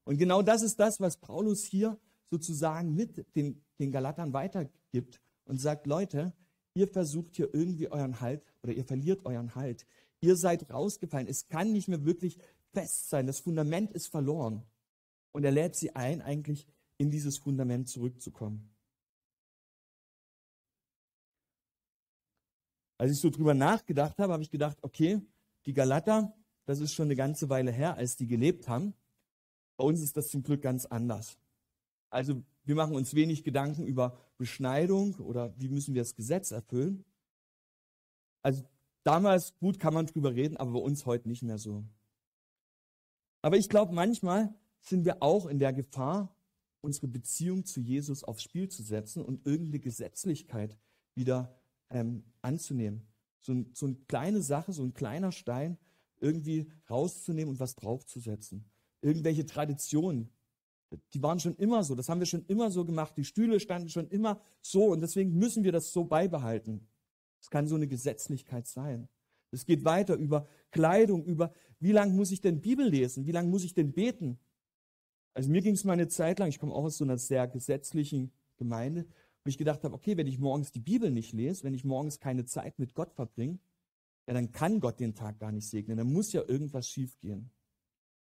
Und 0.06 0.18
genau 0.18 0.40
das 0.40 0.62
ist 0.62 0.78
das, 0.78 1.00
was 1.00 1.16
Paulus 1.16 1.64
hier 1.64 1.98
sozusagen 2.30 2.94
mit 2.94 3.26
den, 3.34 3.60
den 3.80 3.90
Galatern 3.90 4.32
weitergibt 4.32 5.20
und 5.44 5.60
sagt, 5.60 5.86
Leute, 5.88 6.32
ihr 6.74 6.86
versucht 6.86 7.34
hier 7.34 7.52
irgendwie 7.52 7.88
euren 7.90 8.20
Halt 8.20 8.44
oder 8.62 8.72
ihr 8.72 8.84
verliert 8.84 9.26
euren 9.26 9.56
Halt. 9.56 9.84
Ihr 10.20 10.36
seid 10.36 10.70
rausgefallen. 10.70 11.26
Es 11.26 11.48
kann 11.48 11.72
nicht 11.72 11.88
mehr 11.88 12.04
wirklich 12.04 12.38
fest 12.72 13.10
sein. 13.10 13.26
Das 13.26 13.40
Fundament 13.40 13.92
ist 13.92 14.06
verloren. 14.06 14.62
Und 15.32 15.44
er 15.44 15.50
lädt 15.50 15.74
sie 15.74 15.94
ein, 15.96 16.22
eigentlich 16.22 16.68
in 16.98 17.10
dieses 17.10 17.38
Fundament 17.38 17.88
zurückzukommen. 17.88 18.70
Als 22.96 23.10
ich 23.10 23.18
so 23.18 23.28
drüber 23.28 23.54
nachgedacht 23.54 24.18
habe, 24.18 24.32
habe 24.32 24.42
ich 24.44 24.50
gedacht, 24.50 24.78
okay, 24.82 25.20
die 25.66 25.74
Galater, 25.74 26.32
das 26.64 26.78
ist 26.78 26.94
schon 26.94 27.06
eine 27.06 27.16
ganze 27.16 27.48
Weile 27.48 27.72
her, 27.72 27.96
als 27.96 28.16
die 28.16 28.28
gelebt 28.28 28.68
haben. 28.68 28.94
Bei 29.76 29.84
uns 29.84 30.00
ist 30.00 30.16
das 30.16 30.28
zum 30.28 30.42
Glück 30.42 30.62
ganz 30.62 30.86
anders. 30.86 31.38
Also 32.10 32.42
wir 32.64 32.74
machen 32.74 32.94
uns 32.94 33.14
wenig 33.14 33.44
Gedanken 33.44 33.86
über 33.86 34.16
Beschneidung 34.38 35.14
oder 35.16 35.54
wie 35.58 35.68
müssen 35.68 35.94
wir 35.94 36.02
das 36.02 36.14
Gesetz 36.14 36.50
erfüllen. 36.50 37.04
Also 38.42 38.64
damals 39.02 39.56
gut 39.58 39.78
kann 39.78 39.94
man 39.94 40.06
drüber 40.06 40.34
reden, 40.34 40.56
aber 40.56 40.72
bei 40.72 40.78
uns 40.78 41.06
heute 41.06 41.28
nicht 41.28 41.42
mehr 41.42 41.58
so. 41.58 41.84
Aber 43.42 43.56
ich 43.56 43.68
glaube, 43.68 43.92
manchmal 43.92 44.54
sind 44.80 45.04
wir 45.04 45.22
auch 45.22 45.46
in 45.46 45.58
der 45.58 45.72
Gefahr, 45.72 46.34
unsere 46.80 47.08
Beziehung 47.08 47.64
zu 47.64 47.80
Jesus 47.80 48.24
aufs 48.24 48.42
Spiel 48.42 48.68
zu 48.68 48.82
setzen 48.82 49.24
und 49.24 49.44
irgendeine 49.46 49.80
Gesetzlichkeit 49.80 50.78
wieder 51.14 51.56
ähm, 51.90 52.24
anzunehmen. 52.42 53.06
So, 53.40 53.52
ein, 53.52 53.70
so 53.74 53.86
eine 53.86 53.96
kleine 54.08 54.42
Sache, 54.42 54.72
so 54.72 54.82
ein 54.82 54.94
kleiner 54.94 55.32
Stein 55.32 55.78
irgendwie 56.18 56.70
rauszunehmen 56.88 57.50
und 57.50 57.60
was 57.60 57.74
draufzusetzen. 57.74 58.64
Irgendwelche 59.02 59.46
Traditionen, 59.46 60.30
die 61.12 61.22
waren 61.22 61.40
schon 61.40 61.56
immer 61.56 61.84
so, 61.84 61.94
das 61.94 62.08
haben 62.08 62.20
wir 62.20 62.26
schon 62.26 62.44
immer 62.46 62.70
so 62.70 62.84
gemacht. 62.84 63.16
Die 63.16 63.24
Stühle 63.24 63.60
standen 63.60 63.88
schon 63.88 64.08
immer 64.08 64.40
so 64.60 64.86
und 64.86 65.00
deswegen 65.00 65.36
müssen 65.36 65.64
wir 65.64 65.72
das 65.72 65.92
so 65.92 66.04
beibehalten. 66.04 66.88
Es 67.40 67.50
kann 67.50 67.68
so 67.68 67.74
eine 67.74 67.88
Gesetzlichkeit 67.88 68.66
sein. 68.66 69.08
Es 69.50 69.64
geht 69.64 69.84
weiter 69.84 70.14
über 70.16 70.48
Kleidung, 70.70 71.24
über 71.24 71.52
wie 71.78 71.92
lange 71.92 72.14
muss 72.14 72.30
ich 72.30 72.40
denn 72.40 72.60
Bibel 72.60 72.88
lesen, 72.88 73.26
wie 73.26 73.32
lange 73.32 73.48
muss 73.48 73.64
ich 73.64 73.74
denn 73.74 73.92
beten. 73.92 74.38
Also 75.34 75.50
mir 75.50 75.60
ging 75.60 75.74
es 75.74 75.84
mal 75.84 75.92
eine 75.92 76.08
Zeit 76.08 76.38
lang, 76.38 76.48
ich 76.48 76.58
komme 76.58 76.72
auch 76.72 76.84
aus 76.84 76.96
so 76.96 77.04
einer 77.04 77.18
sehr 77.18 77.46
gesetzlichen 77.46 78.32
Gemeinde, 78.56 79.06
wo 79.44 79.48
ich 79.48 79.58
gedacht 79.58 79.84
habe, 79.84 79.94
okay, 79.94 80.16
wenn 80.16 80.26
ich 80.26 80.38
morgens 80.38 80.72
die 80.72 80.80
Bibel 80.80 81.10
nicht 81.10 81.32
lese, 81.32 81.62
wenn 81.64 81.74
ich 81.74 81.84
morgens 81.84 82.18
keine 82.18 82.44
Zeit 82.46 82.78
mit 82.78 82.94
Gott 82.94 83.12
verbringe, 83.12 83.58
ja, 84.26 84.34
dann 84.34 84.50
kann 84.50 84.80
Gott 84.80 84.98
den 84.98 85.14
Tag 85.14 85.38
gar 85.38 85.52
nicht 85.52 85.68
segnen. 85.68 85.96
Dann 85.96 86.12
muss 86.12 86.32
ja 86.32 86.42
irgendwas 86.46 86.88
schiefgehen. 86.88 87.50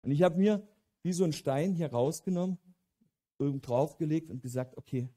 Und 0.03 0.11
ich 0.11 0.21
habe 0.21 0.37
mir 0.37 0.67
wie 1.01 1.13
so 1.13 1.23
einen 1.23 1.33
Stein 1.33 1.73
hier 1.73 1.91
rausgenommen, 1.91 2.57
irgend 3.39 3.67
draufgelegt 3.67 4.29
und 4.29 4.41
gesagt, 4.41 4.77
okay, 4.77 5.09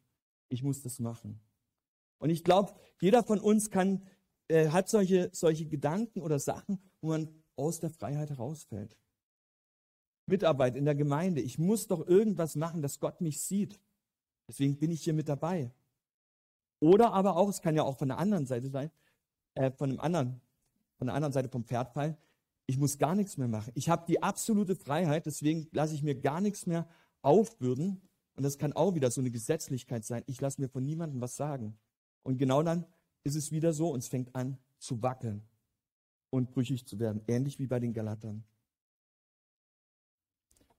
ich 0.48 0.62
muss 0.62 0.82
das 0.82 0.98
machen. 0.98 1.40
Und 2.18 2.30
ich 2.30 2.44
glaube, 2.44 2.74
jeder 2.98 3.22
von 3.22 3.38
uns 3.38 3.70
kann 3.70 4.02
äh, 4.48 4.68
hat 4.68 4.88
solche, 4.88 5.30
solche 5.32 5.66
Gedanken 5.66 6.20
oder 6.22 6.38
Sachen, 6.38 6.78
wo 7.00 7.08
man 7.08 7.28
aus 7.56 7.80
der 7.80 7.90
Freiheit 7.90 8.30
herausfällt. 8.30 8.96
Mitarbeit 10.26 10.76
in 10.76 10.84
der 10.84 10.94
Gemeinde. 10.94 11.40
Ich 11.40 11.58
muss 11.58 11.86
doch 11.86 12.06
irgendwas 12.06 12.56
machen, 12.56 12.82
dass 12.82 13.00
Gott 13.00 13.20
mich 13.20 13.40
sieht. 13.40 13.80
Deswegen 14.48 14.78
bin 14.78 14.90
ich 14.90 15.02
hier 15.02 15.14
mit 15.14 15.28
dabei. 15.28 15.72
Oder 16.80 17.12
aber 17.12 17.36
auch, 17.36 17.48
es 17.48 17.62
kann 17.62 17.74
ja 17.74 17.82
auch 17.82 17.96
von 17.96 18.08
der 18.08 18.18
anderen 18.18 18.46
Seite 18.46 18.68
sein, 18.68 18.90
äh, 19.54 19.70
von 19.70 19.90
dem 19.90 20.00
anderen, 20.00 20.40
von 20.98 21.06
der 21.06 21.14
anderen 21.14 21.32
Seite 21.32 21.48
vom 21.48 21.64
Pferd 21.64 21.92
fallen. 21.92 22.16
Ich 22.66 22.78
muss 22.78 22.98
gar 22.98 23.14
nichts 23.14 23.36
mehr 23.36 23.48
machen. 23.48 23.72
Ich 23.74 23.88
habe 23.88 24.04
die 24.08 24.22
absolute 24.22 24.74
Freiheit, 24.74 25.26
deswegen 25.26 25.68
lasse 25.72 25.94
ich 25.94 26.02
mir 26.02 26.14
gar 26.14 26.40
nichts 26.40 26.66
mehr 26.66 26.88
aufbürden. 27.22 28.00
Und 28.34 28.42
das 28.42 28.58
kann 28.58 28.72
auch 28.72 28.94
wieder 28.94 29.10
so 29.10 29.20
eine 29.20 29.30
Gesetzlichkeit 29.30 30.04
sein. 30.04 30.22
Ich 30.26 30.40
lasse 30.40 30.60
mir 30.60 30.68
von 30.68 30.84
niemandem 30.84 31.20
was 31.20 31.36
sagen. 31.36 31.78
Und 32.22 32.38
genau 32.38 32.62
dann 32.62 32.84
ist 33.24 33.36
es 33.36 33.50
wieder 33.50 33.72
so 33.72 33.90
und 33.90 34.00
es 34.00 34.08
fängt 34.08 34.34
an 34.34 34.58
zu 34.78 35.02
wackeln 35.02 35.42
und 36.30 36.50
brüchig 36.50 36.86
zu 36.86 36.98
werden, 36.98 37.22
ähnlich 37.28 37.58
wie 37.58 37.66
bei 37.66 37.80
den 37.80 37.92
Galatern. 37.92 38.44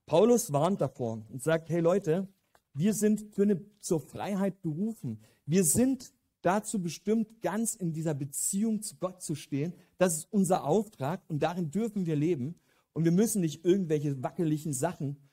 Paulus 0.06 0.52
warnt 0.52 0.80
davor 0.80 1.24
und 1.30 1.42
sagt, 1.42 1.68
hey 1.68 1.80
Leute, 1.80 2.28
wir 2.74 2.94
sind 2.94 3.34
für 3.34 3.42
eine, 3.42 3.60
zur 3.80 4.00
Freiheit 4.00 4.62
berufen. 4.62 5.20
Wir 5.46 5.64
sind 5.64 6.12
dazu 6.42 6.80
bestimmt, 6.80 7.42
ganz 7.42 7.74
in 7.74 7.92
dieser 7.92 8.14
Beziehung 8.14 8.82
zu 8.82 8.96
Gott 8.96 9.22
zu 9.22 9.34
stehen. 9.34 9.74
Das 9.96 10.16
ist 10.16 10.28
unser 10.32 10.64
Auftrag 10.64 11.22
und 11.28 11.42
darin 11.42 11.70
dürfen 11.70 12.06
wir 12.06 12.16
leben. 12.16 12.60
Und 12.92 13.04
wir 13.04 13.12
müssen 13.12 13.40
nicht 13.40 13.64
irgendwelche 13.64 14.22
wackeligen 14.22 14.72
Sachen 14.72 15.30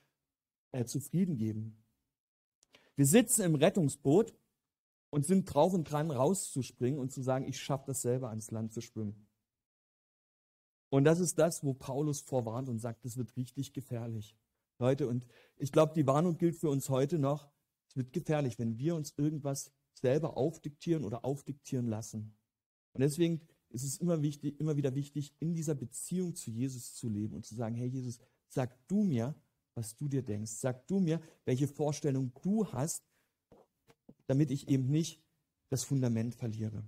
äh, 0.72 0.86
zufrieden 0.86 1.38
geben. 1.38 1.84
Wir 2.96 3.06
sitzen 3.06 3.42
im 3.42 3.56
Rettungsboot 3.56 4.36
und 5.10 5.26
sind 5.26 5.46
drauf 5.46 5.74
und 5.74 5.86
dran, 5.86 6.12
rauszuspringen 6.12 7.00
und 7.00 7.12
zu 7.12 7.22
sagen, 7.22 7.48
ich 7.48 7.60
schaffe 7.60 7.86
das 7.88 8.02
selber 8.02 8.30
ans 8.30 8.52
Land 8.52 8.74
zu 8.74 8.82
schwimmen. 8.82 9.28
Und 10.90 11.04
das 11.04 11.20
ist 11.20 11.40
das, 11.40 11.64
wo 11.64 11.74
Paulus 11.74 12.22
vorwarnt 12.22 12.70
und 12.70 12.80
sagt, 12.80 13.04
das 13.04 13.18
wird 13.18 13.36
richtig 13.36 13.74
gefährlich. 13.74 14.38
Leute, 14.78 15.08
und 15.08 15.26
ich 15.58 15.72
glaube, 15.72 15.94
die 15.94 16.06
Warnung 16.08 16.38
gilt 16.38 16.56
für 16.56 16.70
uns 16.70 16.90
heute 16.90 17.18
noch. 17.18 17.50
Es 17.88 17.96
wird 17.96 18.14
gefährlich, 18.14 18.60
wenn 18.60 18.78
wir 18.78 18.96
uns 18.96 19.14
irgendwas 19.18 19.72
selber 19.98 20.38
aufdiktieren 20.38 21.04
oder 21.04 21.26
aufdiktieren 21.26 21.88
lassen. 21.88 22.36
Und 22.94 23.02
deswegen 23.02 23.42
ist 23.70 23.84
es 23.84 23.98
immer 23.98 24.22
wichtig, 24.22 24.60
immer 24.60 24.78
wieder 24.78 24.96
wichtig, 24.96 25.34
in 25.40 25.54
dieser 25.54 25.76
Beziehung 25.76 26.36
zu 26.36 26.52
Jesus 26.52 26.96
zu 26.96 27.10
leben 27.10 27.36
und 27.36 27.46
zu 27.46 27.56
sagen, 27.56 27.76
hey 27.76 27.88
Jesus, 27.88 28.20
sag 28.48 28.88
du 28.88 29.04
mir, 29.04 29.36
was 29.74 29.96
du 29.96 30.08
dir 30.08 30.22
denkst. 30.22 30.52
Sag 30.52 30.88
du 30.88 31.00
mir, 31.00 31.22
welche 31.44 31.68
Vorstellung 31.68 32.32
du 32.42 32.66
hast, 32.72 33.04
damit 34.28 34.52
ich 34.52 34.70
eben 34.70 34.88
nicht 34.90 35.22
das 35.70 35.84
Fundament 35.84 36.36
verliere. 36.36 36.84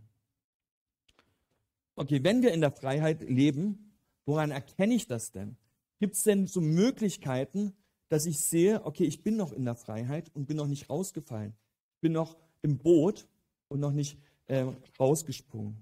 Okay, 1.95 2.23
wenn 2.23 2.41
wir 2.41 2.53
in 2.53 2.61
der 2.61 2.71
Freiheit 2.71 3.21
leben, 3.23 3.97
woran 4.25 4.51
erkenne 4.51 4.93
ich 4.93 5.07
das 5.07 5.31
denn? 5.31 5.57
Gibt 5.99 6.15
es 6.15 6.23
denn 6.23 6.47
so 6.47 6.61
Möglichkeiten, 6.61 7.73
dass 8.09 8.25
ich 8.25 8.39
sehe, 8.39 8.85
okay, 8.85 9.03
ich 9.03 9.23
bin 9.23 9.35
noch 9.35 9.51
in 9.51 9.65
der 9.65 9.75
Freiheit 9.75 10.31
und 10.33 10.45
bin 10.45 10.57
noch 10.57 10.67
nicht 10.67 10.89
rausgefallen. 10.89 11.53
Bin 11.99 12.13
noch 12.13 12.37
im 12.61 12.77
Boot 12.77 13.27
und 13.67 13.79
noch 13.79 13.91
nicht 13.91 14.17
äh, 14.47 14.65
rausgesprungen. 14.99 15.77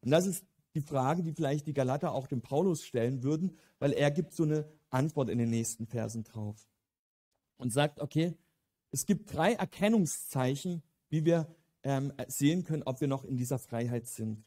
Und 0.00 0.10
das 0.10 0.26
ist 0.26 0.44
die 0.74 0.80
Frage, 0.80 1.22
die 1.22 1.32
vielleicht 1.32 1.66
die 1.66 1.72
Galater 1.72 2.12
auch 2.12 2.26
dem 2.26 2.40
Paulus 2.40 2.84
stellen 2.84 3.22
würden, 3.22 3.56
weil 3.78 3.92
er 3.92 4.10
gibt 4.10 4.32
so 4.32 4.44
eine 4.44 4.68
Antwort 4.90 5.28
in 5.28 5.38
den 5.38 5.50
nächsten 5.50 5.86
Versen 5.86 6.24
drauf. 6.24 6.68
Und 7.56 7.72
sagt, 7.72 8.00
okay, 8.00 8.34
es 8.90 9.04
gibt 9.04 9.34
drei 9.34 9.54
Erkennungszeichen, 9.54 10.82
wie 11.08 11.24
wir 11.24 11.46
ähm, 11.82 12.12
sehen 12.28 12.64
können, 12.64 12.84
ob 12.84 13.00
wir 13.00 13.08
noch 13.08 13.24
in 13.24 13.36
dieser 13.36 13.58
Freiheit 13.58 14.06
sind. 14.06 14.44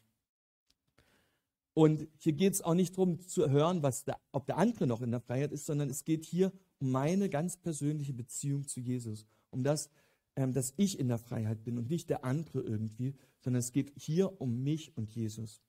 Und 1.74 2.06
hier 2.18 2.32
geht 2.34 2.52
es 2.52 2.62
auch 2.62 2.74
nicht 2.74 2.96
darum 2.96 3.20
zu 3.20 3.48
hören, 3.48 3.82
was 3.82 4.04
der, 4.04 4.18
ob 4.32 4.46
der 4.46 4.58
andere 4.58 4.86
noch 4.86 5.00
in 5.00 5.10
der 5.10 5.20
Freiheit 5.20 5.52
ist, 5.52 5.66
sondern 5.66 5.88
es 5.88 6.04
geht 6.04 6.24
hier 6.24 6.52
um 6.80 6.90
meine 6.90 7.30
ganz 7.30 7.56
persönliche 7.56 8.12
Beziehung 8.12 8.66
zu 8.66 8.80
Jesus. 8.80 9.26
Um 9.50 9.64
das, 9.64 9.88
dass 10.34 10.74
ich 10.76 10.98
in 10.98 11.08
der 11.08 11.18
Freiheit 11.18 11.64
bin 11.64 11.78
und 11.78 11.90
nicht 11.90 12.08
der 12.08 12.24
andere 12.24 12.60
irgendwie, 12.60 13.14
sondern 13.40 13.60
es 13.60 13.72
geht 13.72 13.92
hier 13.96 14.40
um 14.40 14.62
mich 14.62 14.96
und 14.96 15.10
Jesus. 15.10 15.62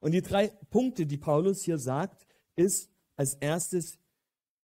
Und 0.00 0.12
die 0.12 0.22
drei 0.22 0.48
Punkte, 0.70 1.06
die 1.06 1.16
Paulus 1.16 1.62
hier 1.62 1.78
sagt, 1.78 2.26
ist 2.56 2.90
als 3.16 3.34
erstes 3.34 3.98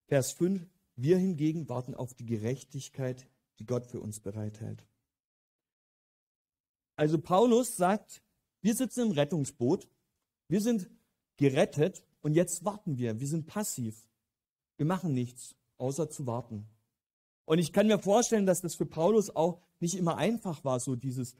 Vers 0.06 0.32
5, 0.32 0.66
wir 0.96 1.16
hingegen 1.16 1.68
warten 1.68 1.94
auf 1.94 2.14
die 2.14 2.26
Gerechtigkeit, 2.26 3.28
die 3.58 3.66
Gott 3.66 3.86
für 3.86 4.00
uns 4.00 4.20
bereithält. 4.20 4.84
Also 6.96 7.18
Paulus 7.18 7.76
sagt, 7.76 8.22
wir 8.60 8.74
sitzen 8.74 9.02
im 9.02 9.10
Rettungsboot, 9.12 9.88
wir 10.48 10.60
sind 10.60 10.90
gerettet 11.36 12.02
und 12.20 12.34
jetzt 12.34 12.64
warten 12.64 12.98
wir, 12.98 13.20
wir 13.20 13.28
sind 13.28 13.46
passiv. 13.46 14.08
Wir 14.76 14.86
machen 14.86 15.14
nichts, 15.14 15.54
außer 15.76 16.10
zu 16.10 16.26
warten. 16.26 16.68
Und 17.48 17.60
ich 17.60 17.72
kann 17.72 17.86
mir 17.86 17.98
vorstellen, 17.98 18.44
dass 18.44 18.60
das 18.60 18.74
für 18.74 18.84
Paulus 18.84 19.34
auch 19.34 19.58
nicht 19.80 19.94
immer 19.94 20.18
einfach 20.18 20.64
war, 20.64 20.80
so 20.80 20.96
dieses 20.96 21.34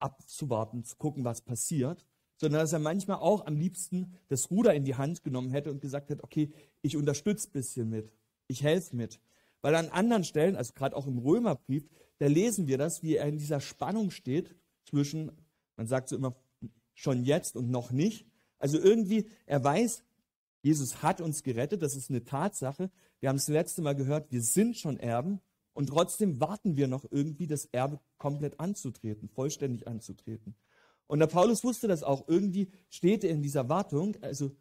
abzuwarten, 0.00 0.82
zu 0.82 0.96
gucken, 0.96 1.22
was 1.22 1.40
passiert, 1.40 2.04
sondern 2.36 2.62
dass 2.62 2.72
er 2.72 2.80
manchmal 2.80 3.18
auch 3.18 3.46
am 3.46 3.56
liebsten 3.56 4.12
das 4.26 4.50
Ruder 4.50 4.74
in 4.74 4.82
die 4.82 4.96
Hand 4.96 5.22
genommen 5.22 5.52
hätte 5.52 5.70
und 5.70 5.80
gesagt 5.80 6.10
hat, 6.10 6.24
okay, 6.24 6.50
ich 6.80 6.96
unterstütze 6.96 7.48
ein 7.48 7.52
bisschen 7.52 7.88
mit, 7.90 8.12
ich 8.48 8.64
helfe 8.64 8.96
mit. 8.96 9.20
Weil 9.60 9.76
an 9.76 9.88
anderen 9.90 10.24
Stellen, 10.24 10.56
also 10.56 10.72
gerade 10.72 10.96
auch 10.96 11.06
im 11.06 11.18
Römerbrief, 11.18 11.88
da 12.18 12.26
lesen 12.26 12.66
wir 12.66 12.76
das, 12.76 13.04
wie 13.04 13.14
er 13.14 13.28
in 13.28 13.38
dieser 13.38 13.60
Spannung 13.60 14.10
steht 14.10 14.56
zwischen, 14.82 15.30
man 15.76 15.86
sagt 15.86 16.08
so 16.08 16.16
immer, 16.16 16.34
schon 16.94 17.22
jetzt 17.22 17.54
und 17.54 17.70
noch 17.70 17.92
nicht. 17.92 18.26
Also 18.58 18.80
irgendwie, 18.80 19.30
er 19.46 19.62
weiß, 19.62 20.02
Jesus 20.62 21.04
hat 21.04 21.20
uns 21.20 21.44
gerettet, 21.44 21.82
das 21.82 21.94
ist 21.94 22.10
eine 22.10 22.24
Tatsache. 22.24 22.90
Wir 23.20 23.28
haben 23.28 23.36
es 23.36 23.46
letzte 23.46 23.80
Mal 23.80 23.94
gehört, 23.94 24.32
wir 24.32 24.42
sind 24.42 24.76
schon 24.76 24.98
Erben 24.98 25.40
und 25.72 25.86
trotzdem 25.86 26.40
warten 26.40 26.76
wir 26.76 26.88
noch 26.88 27.04
irgendwie, 27.10 27.46
das 27.46 27.66
Erbe 27.66 28.00
komplett 28.18 28.60
anzutreten, 28.60 29.28
vollständig 29.28 29.86
anzutreten. 29.86 30.54
Und 31.06 31.18
der 31.18 31.26
Paulus 31.26 31.64
wusste 31.64 31.88
das 31.88 32.02
auch. 32.02 32.28
Irgendwie 32.28 32.70
steht 32.88 33.24
er 33.24 33.30
in 33.30 33.42
dieser 33.42 33.68
Wartung, 33.68 34.16
also 34.22 34.54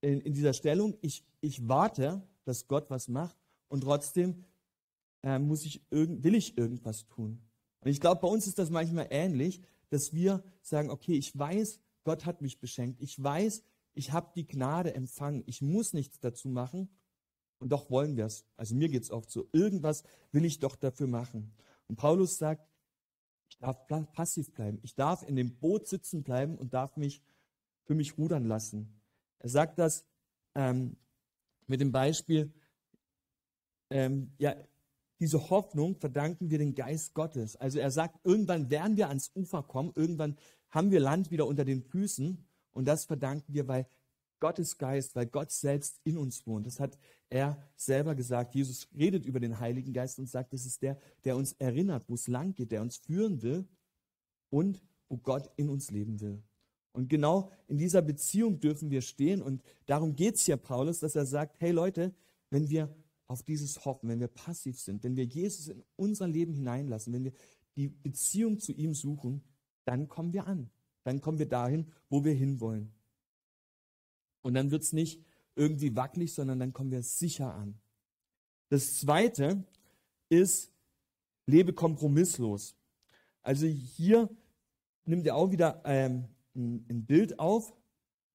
in, 0.00 0.20
in 0.20 0.32
dieser 0.32 0.52
Stellung, 0.52 0.96
ich, 1.00 1.24
ich 1.40 1.68
warte, 1.68 2.22
dass 2.44 2.68
Gott 2.68 2.90
was 2.90 3.08
macht 3.08 3.36
und 3.68 3.82
trotzdem 3.82 4.44
äh, 5.22 5.38
muss 5.38 5.64
ich 5.64 5.84
irgend, 5.90 6.24
will 6.24 6.34
ich 6.34 6.56
irgendwas 6.56 7.06
tun. 7.06 7.40
Und 7.80 7.90
ich 7.90 8.00
glaube, 8.00 8.20
bei 8.20 8.28
uns 8.28 8.46
ist 8.46 8.58
das 8.58 8.70
manchmal 8.70 9.08
ähnlich, 9.10 9.60
dass 9.88 10.12
wir 10.14 10.42
sagen, 10.62 10.90
okay, 10.90 11.14
ich 11.14 11.36
weiß, 11.38 11.80
Gott 12.04 12.24
hat 12.24 12.40
mich 12.42 12.60
beschenkt. 12.60 13.00
Ich 13.00 13.22
weiß, 13.22 13.62
ich 13.92 14.12
habe 14.12 14.32
die 14.34 14.46
Gnade 14.46 14.94
empfangen. 14.94 15.42
Ich 15.46 15.62
muss 15.62 15.92
nichts 15.92 16.20
dazu 16.20 16.48
machen. 16.48 16.88
Und 17.60 17.70
doch 17.70 17.90
wollen 17.90 18.16
wir 18.16 18.24
es. 18.24 18.44
Also 18.56 18.74
mir 18.74 18.88
geht 18.88 19.04
es 19.04 19.10
oft 19.10 19.30
so. 19.30 19.48
Irgendwas 19.52 20.02
will 20.32 20.44
ich 20.44 20.58
doch 20.58 20.76
dafür 20.76 21.06
machen. 21.06 21.52
Und 21.86 21.96
Paulus 21.96 22.38
sagt, 22.38 22.66
ich 23.50 23.58
darf 23.58 23.86
passiv 24.12 24.52
bleiben. 24.52 24.78
Ich 24.82 24.94
darf 24.94 25.22
in 25.28 25.36
dem 25.36 25.58
Boot 25.58 25.86
sitzen 25.86 26.22
bleiben 26.22 26.56
und 26.56 26.74
darf 26.74 26.96
mich 26.96 27.22
für 27.84 27.94
mich 27.94 28.16
rudern 28.16 28.46
lassen. 28.46 29.00
Er 29.38 29.50
sagt 29.50 29.78
das 29.78 30.04
ähm, 30.54 30.96
mit 31.66 31.80
dem 31.80 31.92
Beispiel, 31.92 32.52
ähm, 33.90 34.32
ja, 34.38 34.56
diese 35.18 35.50
Hoffnung 35.50 35.96
verdanken 35.96 36.50
wir 36.50 36.58
den 36.58 36.74
Geist 36.74 37.12
Gottes. 37.12 37.56
Also 37.56 37.78
er 37.78 37.90
sagt, 37.90 38.18
irgendwann 38.24 38.70
werden 38.70 38.96
wir 38.96 39.08
ans 39.08 39.30
Ufer 39.34 39.62
kommen, 39.62 39.92
irgendwann 39.94 40.38
haben 40.70 40.90
wir 40.90 41.00
Land 41.00 41.30
wieder 41.30 41.46
unter 41.46 41.64
den 41.64 41.82
Füßen 41.82 42.42
und 42.72 42.84
das 42.86 43.04
verdanken 43.04 43.52
wir, 43.52 43.68
weil 43.68 43.86
Gottes 44.40 44.78
Geist, 44.78 45.16
weil 45.16 45.26
Gott 45.26 45.50
selbst 45.50 46.00
in 46.04 46.16
uns 46.16 46.46
wohnt. 46.46 46.66
Das 46.66 46.80
hat 46.80 46.98
er 47.30 47.56
selber 47.76 48.14
gesagt. 48.14 48.54
Jesus 48.54 48.88
redet 48.96 49.24
über 49.24 49.40
den 49.40 49.58
Heiligen 49.58 49.92
Geist 49.92 50.18
und 50.18 50.28
sagt, 50.28 50.52
das 50.52 50.66
ist 50.66 50.82
der, 50.82 50.98
der 51.24 51.36
uns 51.36 51.52
erinnert, 51.52 52.08
wo 52.08 52.14
es 52.14 52.28
lang 52.28 52.54
geht, 52.54 52.72
der 52.72 52.82
uns 52.82 52.98
führen 52.98 53.40
will 53.42 53.66
und 54.50 54.82
wo 55.08 55.16
Gott 55.16 55.50
in 55.56 55.70
uns 55.70 55.90
leben 55.90 56.20
will. 56.20 56.42
Und 56.92 57.08
genau 57.08 57.50
in 57.68 57.78
dieser 57.78 58.02
Beziehung 58.02 58.58
dürfen 58.58 58.90
wir 58.90 59.00
stehen. 59.00 59.40
Und 59.40 59.62
darum 59.86 60.16
geht 60.16 60.34
es 60.34 60.44
hier 60.44 60.56
Paulus, 60.56 60.98
dass 60.98 61.14
er 61.14 61.24
sagt, 61.24 61.56
hey 61.60 61.70
Leute, 61.70 62.12
wenn 62.50 62.68
wir 62.68 62.92
auf 63.26 63.44
dieses 63.44 63.84
hoffen, 63.84 64.08
wenn 64.08 64.18
wir 64.18 64.28
passiv 64.28 64.80
sind, 64.80 65.04
wenn 65.04 65.16
wir 65.16 65.24
Jesus 65.24 65.68
in 65.68 65.84
unser 65.94 66.26
Leben 66.26 66.52
hineinlassen, 66.52 67.12
wenn 67.12 67.24
wir 67.24 67.32
die 67.76 67.88
Beziehung 67.88 68.58
zu 68.58 68.72
ihm 68.72 68.92
suchen, 68.92 69.42
dann 69.84 70.08
kommen 70.08 70.32
wir 70.32 70.46
an. 70.48 70.68
Dann 71.04 71.20
kommen 71.20 71.38
wir 71.38 71.48
dahin, 71.48 71.86
wo 72.08 72.24
wir 72.24 72.34
hinwollen. 72.34 72.92
Und 74.42 74.54
dann 74.54 74.72
wird 74.72 74.82
es 74.82 74.92
nicht 74.92 75.24
irgendwie 75.56 75.94
wackelig, 75.96 76.34
sondern 76.34 76.58
dann 76.58 76.72
kommen 76.72 76.90
wir 76.90 77.02
sicher 77.02 77.54
an. 77.54 77.80
Das 78.68 78.98
zweite 78.98 79.64
ist, 80.28 80.72
lebe 81.46 81.72
kompromisslos. 81.72 82.76
Also 83.42 83.66
hier 83.66 84.28
nimmt 85.04 85.26
er 85.26 85.36
auch 85.36 85.50
wieder 85.50 85.82
ähm, 85.84 86.28
ein, 86.54 87.04
Bild 87.04 87.38
auf, 87.38 87.72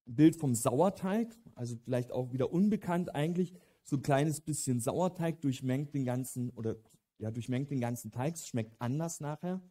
ein 0.08 0.16
Bild 0.16 0.36
vom 0.36 0.56
Sauerteig, 0.56 1.36
also 1.56 1.78
vielleicht 1.84 2.12
auch 2.12 2.34
wieder 2.34 2.52
unbekannt 2.52 3.16
eigentlich, 3.16 3.54
so 3.84 3.98
ein 3.98 4.02
kleines 4.02 4.42
bisschen 4.42 4.80
Sauerteig 4.80 5.42
durchmengt 5.42 5.94
den 5.94 6.06
ganzen 6.06 6.50
oder 6.52 6.76
ja 7.20 7.32
durchmengt 7.32 7.72
den 7.72 7.80
ganzen 7.80 8.12
Teig, 8.12 8.36
es 8.36 8.48
schmeckt 8.48 8.76
anders 8.80 9.20
nachher. 9.20 9.62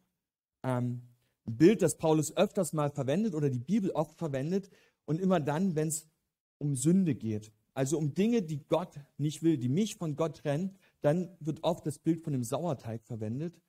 Ähm, 0.63 1.01
ein 1.45 1.57
Bild, 1.57 1.81
das 1.81 1.97
Paulus 1.97 2.35
öfters 2.35 2.73
mal 2.73 2.89
verwendet 2.89 3.35
oder 3.35 3.49
die 3.49 3.59
Bibel 3.59 3.91
oft 3.91 4.17
verwendet 4.17 4.69
und 5.05 5.19
immer 5.19 5.39
dann, 5.39 5.75
wenn 5.75 5.89
es 5.89 6.07
um 6.57 6.75
Sünde 6.75 7.15
geht, 7.15 7.51
also 7.73 7.97
um 7.97 8.13
Dinge, 8.13 8.41
die 8.41 8.65
Gott 8.67 8.99
nicht 9.17 9.43
will, 9.43 9.57
die 9.57 9.69
mich 9.69 9.95
von 9.95 10.15
Gott 10.15 10.37
trennen, 10.37 10.75
dann 11.01 11.35
wird 11.39 11.63
oft 11.63 11.85
das 11.85 11.99
Bild 11.99 12.23
von 12.23 12.33
dem 12.33 12.43
Sauerteig 12.43 13.03
verwendet 13.03 13.59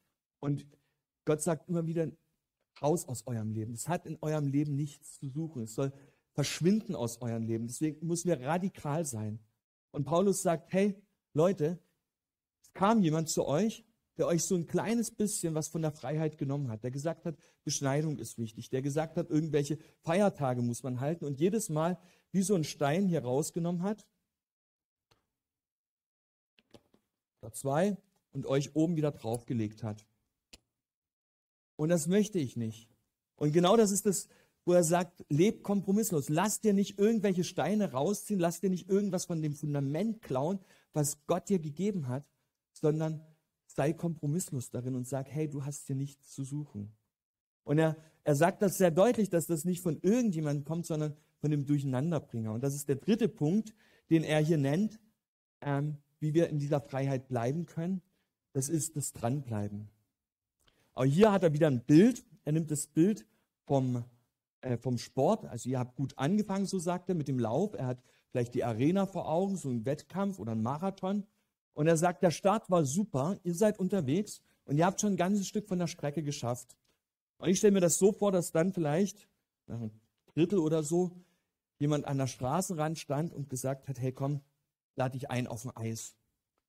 und 0.40 0.66
Gott 1.24 1.42
sagt 1.42 1.68
immer 1.68 1.86
wieder 1.86 2.10
raus 2.80 3.06
aus 3.08 3.26
eurem 3.26 3.52
Leben. 3.52 3.74
Es 3.74 3.88
hat 3.88 4.06
in 4.06 4.16
eurem 4.20 4.46
Leben 4.46 4.76
nichts 4.76 5.18
zu 5.18 5.28
suchen. 5.28 5.62
Es 5.62 5.74
soll 5.74 5.92
verschwinden 6.32 6.94
aus 6.94 7.20
eurem 7.20 7.46
Leben. 7.46 7.66
Deswegen 7.66 8.06
müssen 8.06 8.28
wir 8.28 8.40
radikal 8.40 9.04
sein. 9.04 9.40
Und 9.90 10.04
Paulus 10.04 10.42
sagt, 10.42 10.72
hey 10.72 10.94
Leute, 11.32 11.78
es 12.62 12.72
kam 12.74 13.02
jemand 13.02 13.28
zu 13.28 13.46
euch, 13.46 13.84
der 14.18 14.26
euch 14.26 14.44
so 14.44 14.54
ein 14.54 14.66
kleines 14.66 15.10
bisschen 15.10 15.54
was 15.54 15.68
von 15.68 15.82
der 15.82 15.92
Freiheit 15.92 16.38
genommen 16.38 16.68
hat, 16.68 16.84
der 16.84 16.90
gesagt 16.90 17.24
hat, 17.26 17.36
Beschneidung 17.64 18.18
ist 18.18 18.38
wichtig, 18.38 18.70
der 18.70 18.82
gesagt 18.82 19.16
hat, 19.16 19.30
irgendwelche 19.30 19.78
Feiertage 20.02 20.62
muss 20.62 20.82
man 20.82 21.00
halten 21.00 21.24
und 21.24 21.38
jedes 21.38 21.68
Mal 21.68 21.98
wie 22.36 22.42
so 22.42 22.54
ein 22.54 22.64
Stein 22.64 23.08
hier 23.08 23.24
rausgenommen 23.24 23.82
hat, 23.82 24.06
da 27.40 27.50
zwei 27.50 27.96
und 28.32 28.44
euch 28.44 28.76
oben 28.76 28.96
wieder 28.96 29.10
draufgelegt 29.10 29.82
hat. 29.82 30.06
Und 31.76 31.88
das 31.88 32.06
möchte 32.08 32.38
ich 32.38 32.54
nicht. 32.54 32.90
Und 33.36 33.52
genau 33.52 33.78
das 33.78 33.90
ist 33.90 34.04
das, 34.04 34.28
wo 34.66 34.74
er 34.74 34.84
sagt, 34.84 35.24
leb 35.30 35.62
kompromisslos. 35.62 36.28
Lass 36.28 36.60
dir 36.60 36.74
nicht 36.74 36.98
irgendwelche 36.98 37.42
Steine 37.42 37.92
rausziehen, 37.92 38.38
lass 38.38 38.60
dir 38.60 38.68
nicht 38.68 38.90
irgendwas 38.90 39.24
von 39.24 39.40
dem 39.40 39.54
Fundament 39.54 40.20
klauen, 40.20 40.58
was 40.92 41.24
Gott 41.26 41.48
dir 41.48 41.58
gegeben 41.58 42.06
hat, 42.06 42.26
sondern 42.72 43.24
sei 43.66 43.94
kompromisslos 43.94 44.68
darin 44.68 44.94
und 44.94 45.08
sag, 45.08 45.30
hey, 45.30 45.48
du 45.48 45.64
hast 45.64 45.86
hier 45.86 45.96
nichts 45.96 46.32
zu 46.32 46.44
suchen. 46.44 46.94
Und 47.64 47.78
er, 47.78 47.96
er 48.24 48.34
sagt 48.34 48.60
das 48.60 48.76
sehr 48.76 48.90
deutlich, 48.90 49.30
dass 49.30 49.46
das 49.46 49.64
nicht 49.64 49.82
von 49.82 49.98
irgendjemandem 50.02 50.64
kommt, 50.64 50.84
sondern 50.84 51.16
von 51.46 51.52
dem 51.52 51.64
Durcheinanderbringer. 51.64 52.52
Und 52.52 52.64
das 52.64 52.74
ist 52.74 52.88
der 52.88 52.96
dritte 52.96 53.28
Punkt, 53.28 53.72
den 54.10 54.24
er 54.24 54.40
hier 54.40 54.58
nennt, 54.58 54.98
ähm, 55.60 55.96
wie 56.18 56.34
wir 56.34 56.48
in 56.48 56.58
dieser 56.58 56.80
Freiheit 56.80 57.28
bleiben 57.28 57.66
können. 57.66 58.02
Das 58.52 58.68
ist 58.68 58.96
das 58.96 59.12
Dranbleiben. 59.12 59.88
Aber 60.94 61.06
hier 61.06 61.30
hat 61.30 61.44
er 61.44 61.52
wieder 61.52 61.68
ein 61.68 61.84
Bild. 61.84 62.24
Er 62.44 62.50
nimmt 62.50 62.72
das 62.72 62.88
Bild 62.88 63.24
vom 63.64 64.02
äh, 64.60 64.76
vom 64.76 64.98
Sport. 64.98 65.44
Also 65.44 65.68
ihr 65.68 65.78
habt 65.78 65.94
gut 65.94 66.18
angefangen, 66.18 66.66
so 66.66 66.80
sagt 66.80 67.08
er, 67.10 67.14
mit 67.14 67.28
dem 67.28 67.38
Lauf. 67.38 67.74
Er 67.74 67.86
hat 67.86 68.02
vielleicht 68.30 68.54
die 68.54 68.64
Arena 68.64 69.06
vor 69.06 69.28
Augen, 69.28 69.56
so 69.56 69.68
einen 69.68 69.84
Wettkampf 69.84 70.40
oder 70.40 70.50
einen 70.50 70.62
Marathon. 70.62 71.24
Und 71.74 71.86
er 71.86 71.96
sagt, 71.96 72.24
der 72.24 72.32
Start 72.32 72.68
war 72.70 72.84
super, 72.84 73.38
ihr 73.44 73.54
seid 73.54 73.78
unterwegs 73.78 74.42
und 74.64 74.78
ihr 74.78 74.84
habt 74.86 75.00
schon 75.00 75.12
ein 75.12 75.16
ganzes 75.16 75.46
Stück 75.46 75.68
von 75.68 75.78
der 75.78 75.86
Strecke 75.86 76.24
geschafft. 76.24 76.76
Und 77.38 77.50
ich 77.50 77.58
stelle 77.58 77.74
mir 77.74 77.80
das 77.80 77.98
so 77.98 78.10
vor, 78.10 78.32
dass 78.32 78.50
dann 78.50 78.72
vielleicht 78.72 79.28
nach 79.68 79.76
einem 79.76 79.92
Drittel 80.34 80.58
oder 80.58 80.82
so 80.82 81.12
jemand 81.78 82.06
an 82.06 82.18
der 82.18 82.26
Straßenrand 82.26 82.98
stand 82.98 83.32
und 83.32 83.50
gesagt 83.50 83.88
hat, 83.88 84.00
hey 84.00 84.12
komm, 84.12 84.40
lade 84.96 85.18
dich 85.18 85.30
ein 85.30 85.46
auf 85.46 85.64
ein 85.66 85.76
Eis. 85.76 86.16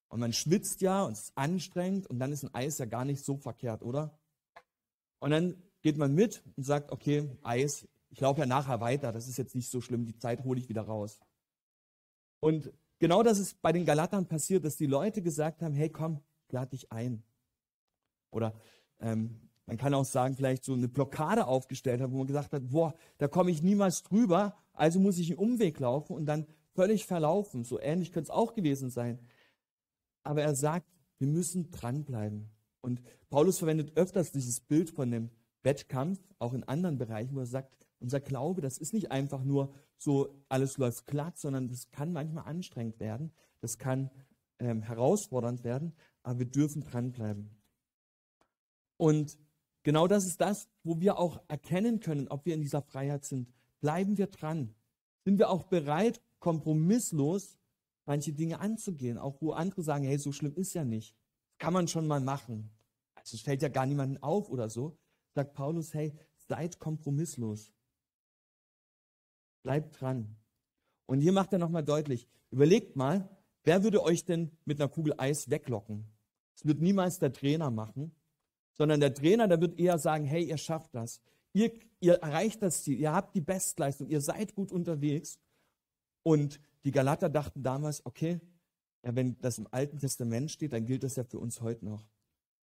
Und 0.09 0.19
man 0.19 0.33
schwitzt 0.33 0.81
ja 0.81 1.03
und 1.03 1.13
es 1.13 1.23
ist 1.23 1.37
anstrengend 1.37 2.07
und 2.07 2.19
dann 2.19 2.31
ist 2.31 2.43
ein 2.43 2.53
Eis 2.53 2.77
ja 2.77 2.85
gar 2.85 3.05
nicht 3.05 3.23
so 3.23 3.37
verkehrt, 3.37 3.83
oder? 3.83 4.17
Und 5.19 5.31
dann 5.31 5.61
geht 5.81 5.97
man 5.97 6.13
mit 6.13 6.43
und 6.55 6.63
sagt, 6.63 6.91
okay, 6.91 7.29
Eis, 7.43 7.87
ich 8.09 8.19
laufe 8.19 8.39
ja 8.39 8.45
nachher 8.45 8.79
weiter, 8.79 9.11
das 9.11 9.27
ist 9.27 9.37
jetzt 9.37 9.55
nicht 9.55 9.69
so 9.69 9.81
schlimm, 9.81 10.05
die 10.05 10.17
Zeit 10.17 10.43
hole 10.43 10.59
ich 10.59 10.69
wieder 10.69 10.83
raus. 10.83 11.19
Und 12.39 12.71
genau 12.99 13.23
das 13.23 13.39
ist 13.39 13.61
bei 13.61 13.71
den 13.71 13.85
Galatern 13.85 14.27
passiert, 14.27 14.63
dass 14.63 14.77
die 14.77 14.85
Leute 14.85 15.21
gesagt 15.21 15.61
haben, 15.61 15.73
hey 15.73 15.89
komm, 15.89 16.21
lad 16.49 16.71
dich 16.71 16.91
ein. 16.91 17.23
Oder 18.31 18.53
ähm, 18.99 19.41
man 19.65 19.77
kann 19.77 19.93
auch 19.93 20.05
sagen, 20.05 20.35
vielleicht 20.35 20.63
so 20.63 20.73
eine 20.73 20.87
Blockade 20.87 21.45
aufgestellt 21.45 22.01
haben, 22.01 22.13
wo 22.13 22.19
man 22.19 22.27
gesagt 22.27 22.53
hat, 22.53 22.69
boah, 22.69 22.93
da 23.17 23.27
komme 23.27 23.51
ich 23.51 23.61
niemals 23.61 24.03
drüber, 24.03 24.55
also 24.77 24.99
muss 24.99 25.17
ich 25.17 25.29
einen 25.29 25.39
Umweg 25.39 25.79
laufen 25.79 26.13
und 26.13 26.25
dann 26.25 26.45
völlig 26.73 27.05
verlaufen. 27.05 27.63
So 27.63 27.79
ähnlich 27.79 28.11
könnte 28.11 28.27
es 28.27 28.35
auch 28.35 28.53
gewesen 28.53 28.89
sein. 28.89 29.19
Aber 30.23 30.41
er 30.41 30.55
sagt, 30.55 30.87
wir 31.17 31.27
müssen 31.27 31.71
dranbleiben. 31.71 32.49
Und 32.81 33.01
Paulus 33.29 33.59
verwendet 33.59 33.97
öfters 33.97 34.31
dieses 34.31 34.59
Bild 34.59 34.89
von 34.91 35.11
dem 35.11 35.31
Wettkampf, 35.63 36.19
auch 36.39 36.53
in 36.53 36.63
anderen 36.63 36.97
Bereichen, 36.97 37.35
wo 37.35 37.39
er 37.39 37.45
sagt, 37.45 37.73
unser 37.99 38.19
Glaube, 38.19 38.61
das 38.61 38.77
ist 38.77 38.93
nicht 38.93 39.11
einfach 39.11 39.43
nur 39.43 39.73
so, 39.97 40.43
alles 40.49 40.77
läuft 40.77 41.07
glatt, 41.07 41.37
sondern 41.37 41.67
das 41.67 41.89
kann 41.89 42.13
manchmal 42.13 42.45
anstrengend 42.45 42.99
werden, 42.99 43.33
das 43.59 43.79
kann 43.79 44.11
ähm, 44.59 44.83
herausfordernd 44.83 45.63
werden, 45.63 45.93
aber 46.21 46.39
wir 46.39 46.45
dürfen 46.45 46.83
dranbleiben. 46.83 47.49
Und 48.97 49.37
genau 49.83 50.07
das 50.07 50.25
ist 50.25 50.39
das, 50.39 50.69
wo 50.83 50.99
wir 50.99 51.17
auch 51.17 51.41
erkennen 51.47 51.99
können, 51.99 52.27
ob 52.27 52.45
wir 52.45 52.53
in 52.53 52.61
dieser 52.61 52.81
Freiheit 52.81 53.25
sind. 53.25 53.51
Bleiben 53.79 54.17
wir 54.17 54.27
dran. 54.27 54.75
Sind 55.23 55.37
wir 55.37 55.49
auch 55.49 55.63
bereit, 55.63 56.21
kompromisslos 56.39 57.57
manche 58.07 58.33
Dinge 58.33 58.59
anzugehen, 58.59 59.17
auch 59.17 59.41
wo 59.41 59.51
andere 59.51 59.83
sagen, 59.83 60.05
hey, 60.05 60.17
so 60.17 60.31
schlimm 60.31 60.55
ist 60.55 60.73
ja 60.73 60.83
nicht. 60.83 61.15
Kann 61.59 61.73
man 61.73 61.87
schon 61.87 62.07
mal 62.07 62.21
machen. 62.21 62.71
Also 63.15 63.35
es 63.35 63.41
fällt 63.41 63.61
ja 63.61 63.67
gar 63.69 63.85
niemanden 63.85 64.17
auf 64.23 64.49
oder 64.49 64.69
so. 64.69 64.97
Sagt 65.35 65.53
Paulus, 65.53 65.93
hey, 65.93 66.13
seid 66.35 66.79
kompromisslos. 66.79 67.73
Bleibt 69.61 69.99
dran. 69.99 70.37
Und 71.05 71.19
hier 71.21 71.33
macht 71.33 71.51
er 71.53 71.59
nochmal 71.59 71.83
deutlich, 71.83 72.27
überlegt 72.51 72.95
mal, 72.95 73.29
wer 73.63 73.83
würde 73.83 74.01
euch 74.01 74.23
denn 74.25 74.51
mit 74.65 74.79
einer 74.79 74.89
Kugel 74.89 75.13
Eis 75.17 75.49
weglocken? 75.49 76.05
Das 76.55 76.65
wird 76.65 76.81
niemals 76.81 77.19
der 77.19 77.33
Trainer 77.33 77.69
machen, 77.69 78.15
sondern 78.73 78.99
der 78.99 79.13
Trainer, 79.13 79.47
der 79.47 79.59
wird 79.59 79.77
eher 79.79 79.99
sagen, 79.99 80.25
hey, 80.25 80.43
ihr 80.43 80.57
schafft 80.57 80.95
das. 80.95 81.21
Ihr, 81.57 81.71
ihr 82.01 82.13
erreicht 82.13 82.61
das 82.61 82.83
Ziel, 82.83 82.99
ihr 82.99 83.11
habt 83.11 83.33
die 83.33 83.41
Bestleistung, 83.41 84.07
ihr 84.09 84.21
seid 84.21 84.53
gut 84.53 84.71
unterwegs. 84.71 85.39
Und 86.21 86.59
die 86.85 86.91
Galater 86.91 87.29
dachten 87.29 87.63
damals, 87.63 88.05
okay, 88.05 88.39
ja, 89.03 89.15
wenn 89.15 89.39
das 89.39 89.57
im 89.57 89.67
Alten 89.71 89.97
Testament 89.97 90.51
steht, 90.51 90.73
dann 90.73 90.85
gilt 90.85 91.01
das 91.01 91.15
ja 91.15 91.23
für 91.23 91.39
uns 91.39 91.59
heute 91.61 91.83
noch. 91.83 92.05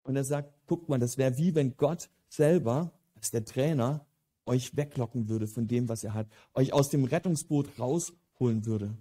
Und 0.04 0.18
er 0.18 0.26
sagt, 0.26 0.54
guck 0.66 0.90
mal, 0.90 1.00
das 1.00 1.18
wäre 1.18 1.38
wie 1.38 1.56
wenn 1.56 1.78
Gott 1.78 2.10
selber, 2.28 2.92
als 3.16 3.32
der 3.32 3.46
Trainer, 3.46 4.06
euch 4.46 4.76
weglocken 4.76 5.30
würde 5.30 5.48
von 5.48 5.66
dem, 5.66 5.88
was 5.88 6.04
er 6.04 6.14
hat, 6.14 6.28
euch 6.54 6.74
aus 6.74 6.90
dem 6.90 7.06
Rettungsboot 7.06 7.80
rausholen 7.80 8.66
würde. 8.66 8.98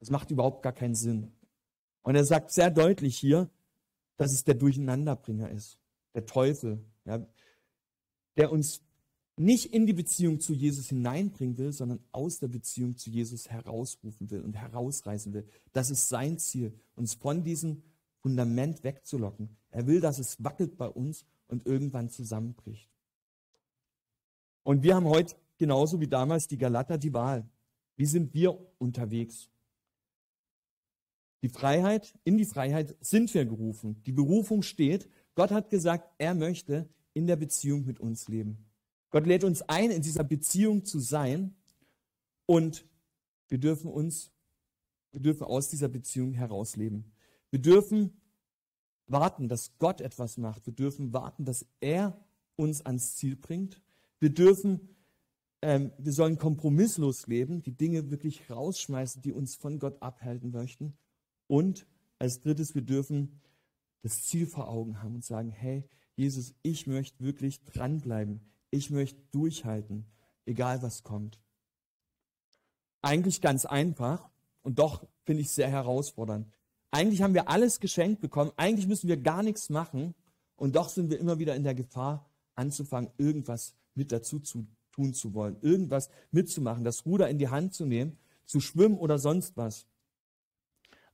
Das 0.00 0.08
macht 0.08 0.30
überhaupt 0.30 0.62
gar 0.62 0.72
keinen 0.72 0.94
Sinn. 0.94 1.30
Und 2.00 2.14
er 2.14 2.24
sagt 2.24 2.52
sehr 2.52 2.70
deutlich 2.70 3.18
hier, 3.18 3.50
dass 4.16 4.32
es 4.32 4.44
der 4.44 4.54
Durcheinanderbringer 4.54 5.50
ist, 5.50 5.78
der 6.14 6.24
Teufel, 6.24 6.82
ja, 7.04 7.26
der 8.38 8.50
uns 8.50 8.85
nicht 9.36 9.74
in 9.74 9.86
die 9.86 9.92
Beziehung 9.92 10.40
zu 10.40 10.54
Jesus 10.54 10.88
hineinbringen 10.88 11.58
will, 11.58 11.72
sondern 11.72 12.00
aus 12.12 12.38
der 12.38 12.48
Beziehung 12.48 12.96
zu 12.96 13.10
Jesus 13.10 13.50
herausrufen 13.50 14.30
will 14.30 14.40
und 14.40 14.54
herausreißen 14.54 15.32
will. 15.34 15.46
Das 15.72 15.90
ist 15.90 16.08
sein 16.08 16.38
Ziel, 16.38 16.72
uns 16.94 17.14
von 17.14 17.44
diesem 17.44 17.82
Fundament 18.20 18.82
wegzulocken. 18.82 19.56
Er 19.70 19.86
will, 19.86 20.00
dass 20.00 20.18
es 20.18 20.42
wackelt 20.42 20.76
bei 20.78 20.88
uns 20.88 21.26
und 21.48 21.66
irgendwann 21.66 22.08
zusammenbricht. 22.08 22.90
Und 24.62 24.82
wir 24.82 24.96
haben 24.96 25.06
heute 25.06 25.36
genauso 25.58 26.00
wie 26.00 26.08
damals 26.08 26.48
die 26.48 26.58
Galater 26.58 26.98
die 26.98 27.12
Wahl. 27.12 27.48
Wie 27.96 28.06
sind 28.06 28.34
wir 28.34 28.58
unterwegs? 28.78 29.50
Die 31.42 31.48
Freiheit, 31.48 32.18
in 32.24 32.38
die 32.38 32.46
Freiheit 32.46 32.96
sind 33.00 33.32
wir 33.34 33.44
gerufen. 33.44 34.02
Die 34.04 34.12
Berufung 34.12 34.62
steht. 34.62 35.08
Gott 35.34 35.50
hat 35.50 35.70
gesagt, 35.70 36.10
er 36.18 36.34
möchte 36.34 36.88
in 37.12 37.26
der 37.26 37.36
Beziehung 37.36 37.84
mit 37.84 38.00
uns 38.00 38.28
leben. 38.28 38.65
Gott 39.10 39.26
lädt 39.26 39.44
uns 39.44 39.62
ein, 39.62 39.90
in 39.90 40.02
dieser 40.02 40.24
Beziehung 40.24 40.84
zu 40.84 40.98
sein 40.98 41.54
und 42.46 42.84
wir 43.48 43.58
dürfen 43.58 43.90
uns, 43.90 44.32
wir 45.12 45.20
dürfen 45.20 45.44
aus 45.44 45.68
dieser 45.68 45.88
Beziehung 45.88 46.32
herausleben. 46.32 47.12
Wir 47.50 47.60
dürfen 47.60 48.20
warten, 49.06 49.48
dass 49.48 49.78
Gott 49.78 50.00
etwas 50.00 50.36
macht. 50.36 50.66
Wir 50.66 50.74
dürfen 50.74 51.12
warten, 51.12 51.44
dass 51.44 51.66
er 51.80 52.20
uns 52.56 52.84
ans 52.84 53.16
Ziel 53.16 53.36
bringt. 53.36 53.80
Wir 54.18 54.30
dürfen, 54.30 54.88
ähm, 55.62 55.92
wir 55.98 56.12
sollen 56.12 56.38
kompromisslos 56.38 57.26
leben, 57.26 57.62
die 57.62 57.76
Dinge 57.76 58.10
wirklich 58.10 58.50
rausschmeißen, 58.50 59.22
die 59.22 59.32
uns 59.32 59.54
von 59.54 59.78
Gott 59.78 60.02
abhalten 60.02 60.50
möchten. 60.50 60.96
Und 61.46 61.86
als 62.18 62.40
drittes, 62.40 62.74
wir 62.74 62.82
dürfen 62.82 63.40
das 64.02 64.24
Ziel 64.24 64.46
vor 64.46 64.68
Augen 64.68 65.02
haben 65.02 65.16
und 65.16 65.24
sagen, 65.24 65.50
hey, 65.50 65.84
Jesus, 66.16 66.54
ich 66.62 66.86
möchte 66.86 67.22
wirklich 67.22 67.62
dranbleiben. 67.64 68.40
Ich 68.70 68.90
möchte 68.90 69.20
durchhalten, 69.30 70.06
egal 70.44 70.82
was 70.82 71.02
kommt. 71.02 71.38
Eigentlich 73.02 73.40
ganz 73.40 73.64
einfach 73.64 74.28
und 74.62 74.78
doch 74.78 75.06
finde 75.24 75.42
ich 75.42 75.50
sehr 75.50 75.68
herausfordernd. 75.68 76.48
Eigentlich 76.90 77.22
haben 77.22 77.34
wir 77.34 77.48
alles 77.48 77.80
geschenkt 77.80 78.20
bekommen, 78.20 78.52
eigentlich 78.56 78.86
müssen 78.86 79.08
wir 79.08 79.16
gar 79.16 79.42
nichts 79.42 79.68
machen 79.70 80.14
und 80.56 80.76
doch 80.76 80.88
sind 80.88 81.10
wir 81.10 81.18
immer 81.18 81.38
wieder 81.38 81.54
in 81.54 81.64
der 81.64 81.74
Gefahr, 81.74 82.28
anzufangen, 82.54 83.10
irgendwas 83.18 83.74
mit 83.94 84.12
dazu 84.12 84.40
zu 84.40 84.66
tun 84.92 85.12
zu 85.12 85.34
wollen, 85.34 85.58
irgendwas 85.60 86.08
mitzumachen, 86.30 86.84
das 86.84 87.04
Ruder 87.04 87.28
in 87.28 87.38
die 87.38 87.48
Hand 87.48 87.74
zu 87.74 87.84
nehmen, 87.84 88.18
zu 88.46 88.60
schwimmen 88.60 88.96
oder 88.96 89.18
sonst 89.18 89.56
was. 89.56 89.86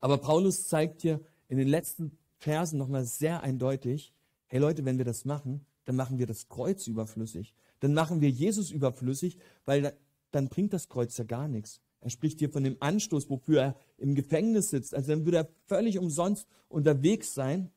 Aber 0.01 0.19
Paulus 0.19 0.69
zeigt 0.69 1.03
hier 1.03 1.21
in 1.49 1.59
den 1.59 1.69
letzten 1.69 2.17
Versen 2.39 2.79
nochmal 2.79 3.05
sehr 3.05 3.43
eindeutig, 3.43 4.13
hey 4.47 4.61
Leute, 4.61 4.85
wenn 4.85 4.99
wir 4.99 5.05
das 5.05 5.25
machen, 5.25 5.67
dann 5.85 5.97
machen 5.97 6.19
wir 6.19 6.27
das 6.27 6.49
Kreuz 6.49 6.87
überflüssig. 6.87 7.55
Dann 7.81 7.95
machen 7.95 8.21
wir 8.21 8.31
Jesus 8.31 8.71
überflüssig, 8.71 9.39
weil 9.65 9.97
dann 10.31 10.49
bringt 10.49 10.73
das 10.73 10.89
Kreuz 10.89 11.17
ja 11.19 11.25
gar 11.25 11.49
nichts. 11.49 11.81
Er 12.01 12.11
spricht 12.11 12.41
hier 12.41 12.51
von 12.51 12.65
dem 12.65 12.77
Anstoß, 12.81 13.31
wofür 13.31 13.61
er 13.61 13.77
im 13.97 14.15
Gefängnis 14.15 14.71
sitzt. 14.71 14.95
Also 14.95 15.13
dann 15.13 15.25
würde 15.25 15.39
er 15.39 15.49
völlig 15.67 15.99
umsonst 15.99 16.49
unterwegs 16.69 17.35
sein 17.35 17.71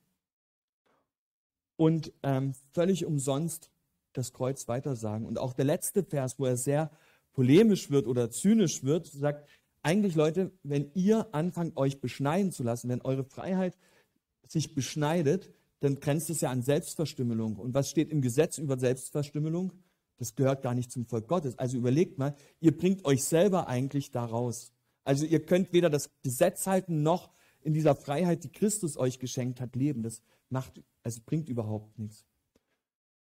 und 1.75 2.11
ähm, 2.23 2.53
völlig 2.73 3.05
umsonst 3.05 3.71
das 4.13 4.33
Kreuz 4.33 4.67
weitersagen. 4.67 5.27
Und 5.27 5.37
auch 5.37 5.53
der 5.53 5.65
letzte 5.65 6.03
Vers, 6.03 6.39
wo 6.39 6.45
er 6.45 6.57
sehr 6.57 6.91
polemisch 7.33 7.91
wird 7.91 8.07
oder 8.07 8.31
zynisch 8.31 8.83
wird, 8.83 9.07
sagt, 9.07 9.47
eigentlich 9.83 10.15
Leute, 10.15 10.51
wenn 10.63 10.89
ihr 10.95 11.27
anfangt, 11.33 11.77
euch 11.77 12.01
beschneiden 12.01 12.51
zu 12.51 12.63
lassen, 12.63 12.89
wenn 12.89 13.01
eure 13.01 13.23
Freiheit 13.23 13.77
sich 14.47 14.73
beschneidet, 14.73 15.53
dann 15.79 15.99
grenzt 15.99 16.29
es 16.29 16.41
ja 16.41 16.49
an 16.49 16.61
Selbstverstümmelung. 16.61 17.57
Und 17.57 17.73
was 17.73 17.89
steht 17.89 18.11
im 18.11 18.21
Gesetz 18.21 18.57
über 18.57 18.77
Selbstverstümmelung? 18.77 19.73
Das 20.17 20.35
gehört 20.35 20.61
gar 20.63 20.73
nicht 20.73 20.91
zum 20.91 21.05
Volk 21.05 21.27
Gottes. 21.27 21.59
Also 21.59 21.77
überlegt 21.77 22.17
mal, 22.17 22.35
ihr 22.61 22.75
bringt 22.75 23.05
euch 23.05 23.23
selber 23.23 23.67
eigentlich 23.67 24.11
da 24.11 24.23
raus. 24.25 24.71
Also 25.03 25.25
ihr 25.25 25.45
könnt 25.45 25.73
weder 25.73 25.89
das 25.89 26.09
Gesetz 26.23 26.67
halten, 26.67 27.03
noch 27.03 27.29
in 27.61 27.73
dieser 27.73 27.95
Freiheit, 27.95 28.43
die 28.43 28.51
Christus 28.51 28.97
euch 28.97 29.19
geschenkt 29.19 29.59
hat, 29.59 29.75
leben. 29.75 30.03
Das 30.03 30.21
macht, 30.49 30.81
also 31.03 31.19
bringt 31.25 31.49
überhaupt 31.49 31.99
nichts. 31.99 32.25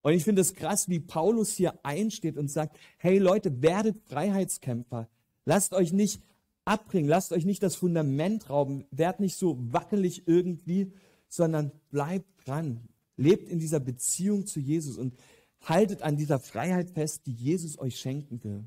Und 0.02 0.14
ich 0.14 0.24
finde 0.24 0.42
es 0.42 0.56
krass, 0.56 0.90
wie 0.90 1.00
Paulus 1.00 1.54
hier 1.54 1.80
einsteht 1.84 2.38
und 2.38 2.50
sagt, 2.50 2.78
hey 2.98 3.20
Leute, 3.20 3.62
werdet 3.62 4.02
Freiheitskämpfer. 4.08 5.08
Lasst 5.46 5.74
euch 5.74 5.94
nicht 5.94 6.22
abbringen, 6.66 7.10
lasst 7.10 7.32
euch 7.32 7.46
nicht 7.46 7.64
das 7.64 7.76
Fundament 7.76 8.50
rauben, 8.50 8.86
werdet 8.92 9.20
nicht 9.20 9.36
so 9.36 9.58
wackelig 9.72 10.28
irgendwie, 10.28 10.92
sondern 11.32 11.72
bleibt 11.89 12.46
dran. 12.46 12.89
Lebt 13.15 13.48
in 13.48 13.58
dieser 13.58 13.80
Beziehung 13.80 14.46
zu 14.46 14.60
Jesus 14.60 14.98
und 14.98 15.15
haltet 15.62 16.02
an 16.02 16.17
dieser 16.17 16.39
Freiheit 16.39 16.89
fest, 16.89 17.26
die 17.26 17.34
Jesus 17.34 17.80
euch 17.80 17.98
schenken 17.98 18.44
will. 18.44 18.65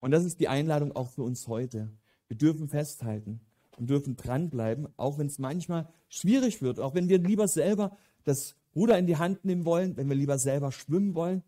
Und 0.00 0.10
das 0.10 0.24
ist 0.24 0.40
die 0.40 0.48
Einladung 0.48 0.96
auch 0.96 1.10
für 1.10 1.22
uns 1.22 1.46
heute. 1.46 1.90
Wir 2.28 2.38
dürfen 2.38 2.68
festhalten 2.68 3.40
und 3.76 3.90
dürfen 3.90 4.16
dranbleiben, 4.16 4.88
auch 4.96 5.18
wenn 5.18 5.26
es 5.26 5.38
manchmal 5.38 5.88
schwierig 6.08 6.62
wird, 6.62 6.80
auch 6.80 6.94
wenn 6.94 7.08
wir 7.08 7.18
lieber 7.18 7.48
selber 7.48 7.96
das 8.24 8.56
Ruder 8.74 8.98
in 8.98 9.06
die 9.06 9.18
Hand 9.18 9.44
nehmen 9.44 9.66
wollen, 9.66 9.96
wenn 9.96 10.08
wir 10.08 10.16
lieber 10.16 10.38
selber 10.38 10.72
schwimmen 10.72 11.14
wollen, 11.14 11.42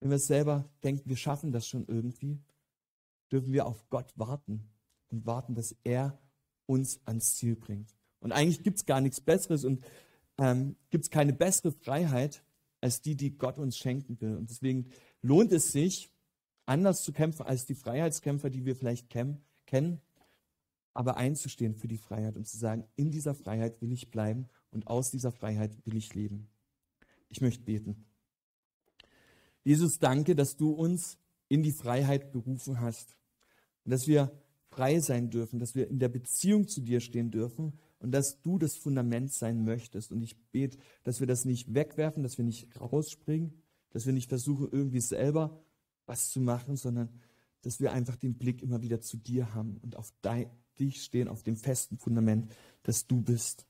wenn 0.00 0.10
wir 0.10 0.18
selber 0.18 0.64
denken, 0.82 1.10
wir 1.10 1.16
schaffen 1.16 1.52
das 1.52 1.68
schon 1.68 1.84
irgendwie, 1.86 2.38
dürfen 3.30 3.52
wir 3.52 3.66
auf 3.66 3.88
Gott 3.90 4.12
warten 4.16 4.64
und 5.10 5.26
warten, 5.26 5.54
dass 5.54 5.76
er 5.84 6.18
uns 6.66 7.00
ans 7.04 7.34
Ziel 7.36 7.56
bringt. 7.56 7.94
Und 8.24 8.32
eigentlich 8.32 8.62
gibt 8.62 8.78
es 8.78 8.86
gar 8.86 9.02
nichts 9.02 9.20
Besseres 9.20 9.66
und 9.66 9.84
ähm, 10.38 10.76
gibt 10.88 11.04
es 11.04 11.10
keine 11.10 11.34
bessere 11.34 11.72
Freiheit 11.72 12.42
als 12.80 13.02
die, 13.02 13.16
die 13.16 13.36
Gott 13.36 13.58
uns 13.58 13.76
schenken 13.76 14.18
will. 14.18 14.36
Und 14.36 14.48
deswegen 14.48 14.88
lohnt 15.20 15.52
es 15.52 15.72
sich, 15.72 16.10
anders 16.64 17.02
zu 17.02 17.12
kämpfen 17.12 17.44
als 17.44 17.66
die 17.66 17.74
Freiheitskämpfer, 17.74 18.48
die 18.48 18.64
wir 18.64 18.76
vielleicht 18.76 19.10
kennen. 19.10 20.00
aber 20.94 21.18
einzustehen 21.18 21.74
für 21.74 21.88
die 21.88 21.98
Freiheit 21.98 22.36
und 22.36 22.46
zu 22.46 22.56
sagen, 22.56 22.86
in 22.96 23.10
dieser 23.10 23.34
Freiheit 23.34 23.82
will 23.82 23.92
ich 23.92 24.10
bleiben 24.10 24.48
und 24.70 24.86
aus 24.86 25.10
dieser 25.10 25.32
Freiheit 25.32 25.76
will 25.84 25.96
ich 25.96 26.14
leben. 26.14 26.48
Ich 27.28 27.42
möchte 27.42 27.62
beten. 27.62 28.06
Jesus, 29.64 29.98
danke, 29.98 30.34
dass 30.34 30.56
du 30.56 30.70
uns 30.70 31.18
in 31.48 31.62
die 31.62 31.72
Freiheit 31.72 32.32
berufen 32.32 32.80
hast 32.80 33.18
und 33.84 33.90
dass 33.90 34.06
wir 34.06 34.32
frei 34.68 35.00
sein 35.00 35.28
dürfen, 35.28 35.58
dass 35.58 35.74
wir 35.74 35.88
in 35.88 35.98
der 35.98 36.08
Beziehung 36.08 36.68
zu 36.68 36.80
dir 36.80 37.00
stehen 37.00 37.30
dürfen 37.30 37.78
und 37.98 38.12
dass 38.12 38.40
du 38.42 38.58
das 38.58 38.76
Fundament 38.76 39.32
sein 39.32 39.64
möchtest. 39.64 40.12
Und 40.12 40.22
ich 40.22 40.36
bete, 40.52 40.78
dass 41.04 41.20
wir 41.20 41.26
das 41.26 41.44
nicht 41.44 41.74
wegwerfen, 41.74 42.22
dass 42.22 42.38
wir 42.38 42.44
nicht 42.44 42.80
rausspringen, 42.80 43.62
dass 43.90 44.06
wir 44.06 44.12
nicht 44.12 44.28
versuchen, 44.28 44.68
irgendwie 44.70 45.00
selber 45.00 45.62
was 46.06 46.28
zu 46.30 46.40
machen, 46.40 46.76
sondern 46.76 47.08
dass 47.62 47.80
wir 47.80 47.92
einfach 47.92 48.16
den 48.16 48.34
Blick 48.34 48.62
immer 48.62 48.82
wieder 48.82 49.00
zu 49.00 49.16
dir 49.16 49.54
haben 49.54 49.78
und 49.82 49.96
auf 49.96 50.12
dich 50.78 51.02
stehen, 51.02 51.28
auf 51.28 51.42
dem 51.42 51.56
festen 51.56 51.98
Fundament, 51.98 52.50
dass 52.82 53.06
du 53.06 53.22
bist. 53.22 53.66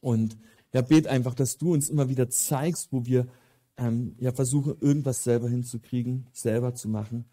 Und 0.00 0.36
ja, 0.72 0.82
bet 0.82 1.06
einfach, 1.06 1.34
dass 1.34 1.56
du 1.56 1.72
uns 1.72 1.88
immer 1.88 2.08
wieder 2.08 2.28
zeigst, 2.28 2.88
wo 2.92 3.06
wir 3.06 3.28
ähm, 3.76 4.16
ja 4.18 4.32
versuchen, 4.32 4.76
irgendwas 4.80 5.22
selber 5.22 5.48
hinzukriegen, 5.48 6.26
selber 6.32 6.74
zu 6.74 6.88
machen. 6.88 7.26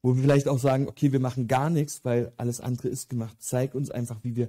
Wo 0.00 0.14
wir 0.14 0.22
vielleicht 0.22 0.48
auch 0.48 0.58
sagen, 0.58 0.86
okay, 0.86 1.12
wir 1.12 1.20
machen 1.20 1.48
gar 1.48 1.70
nichts, 1.70 2.04
weil 2.04 2.32
alles 2.36 2.60
andere 2.60 2.88
ist 2.88 3.10
gemacht. 3.10 3.36
Zeig 3.40 3.74
uns 3.74 3.90
einfach, 3.90 4.22
wie 4.22 4.36
wir 4.36 4.48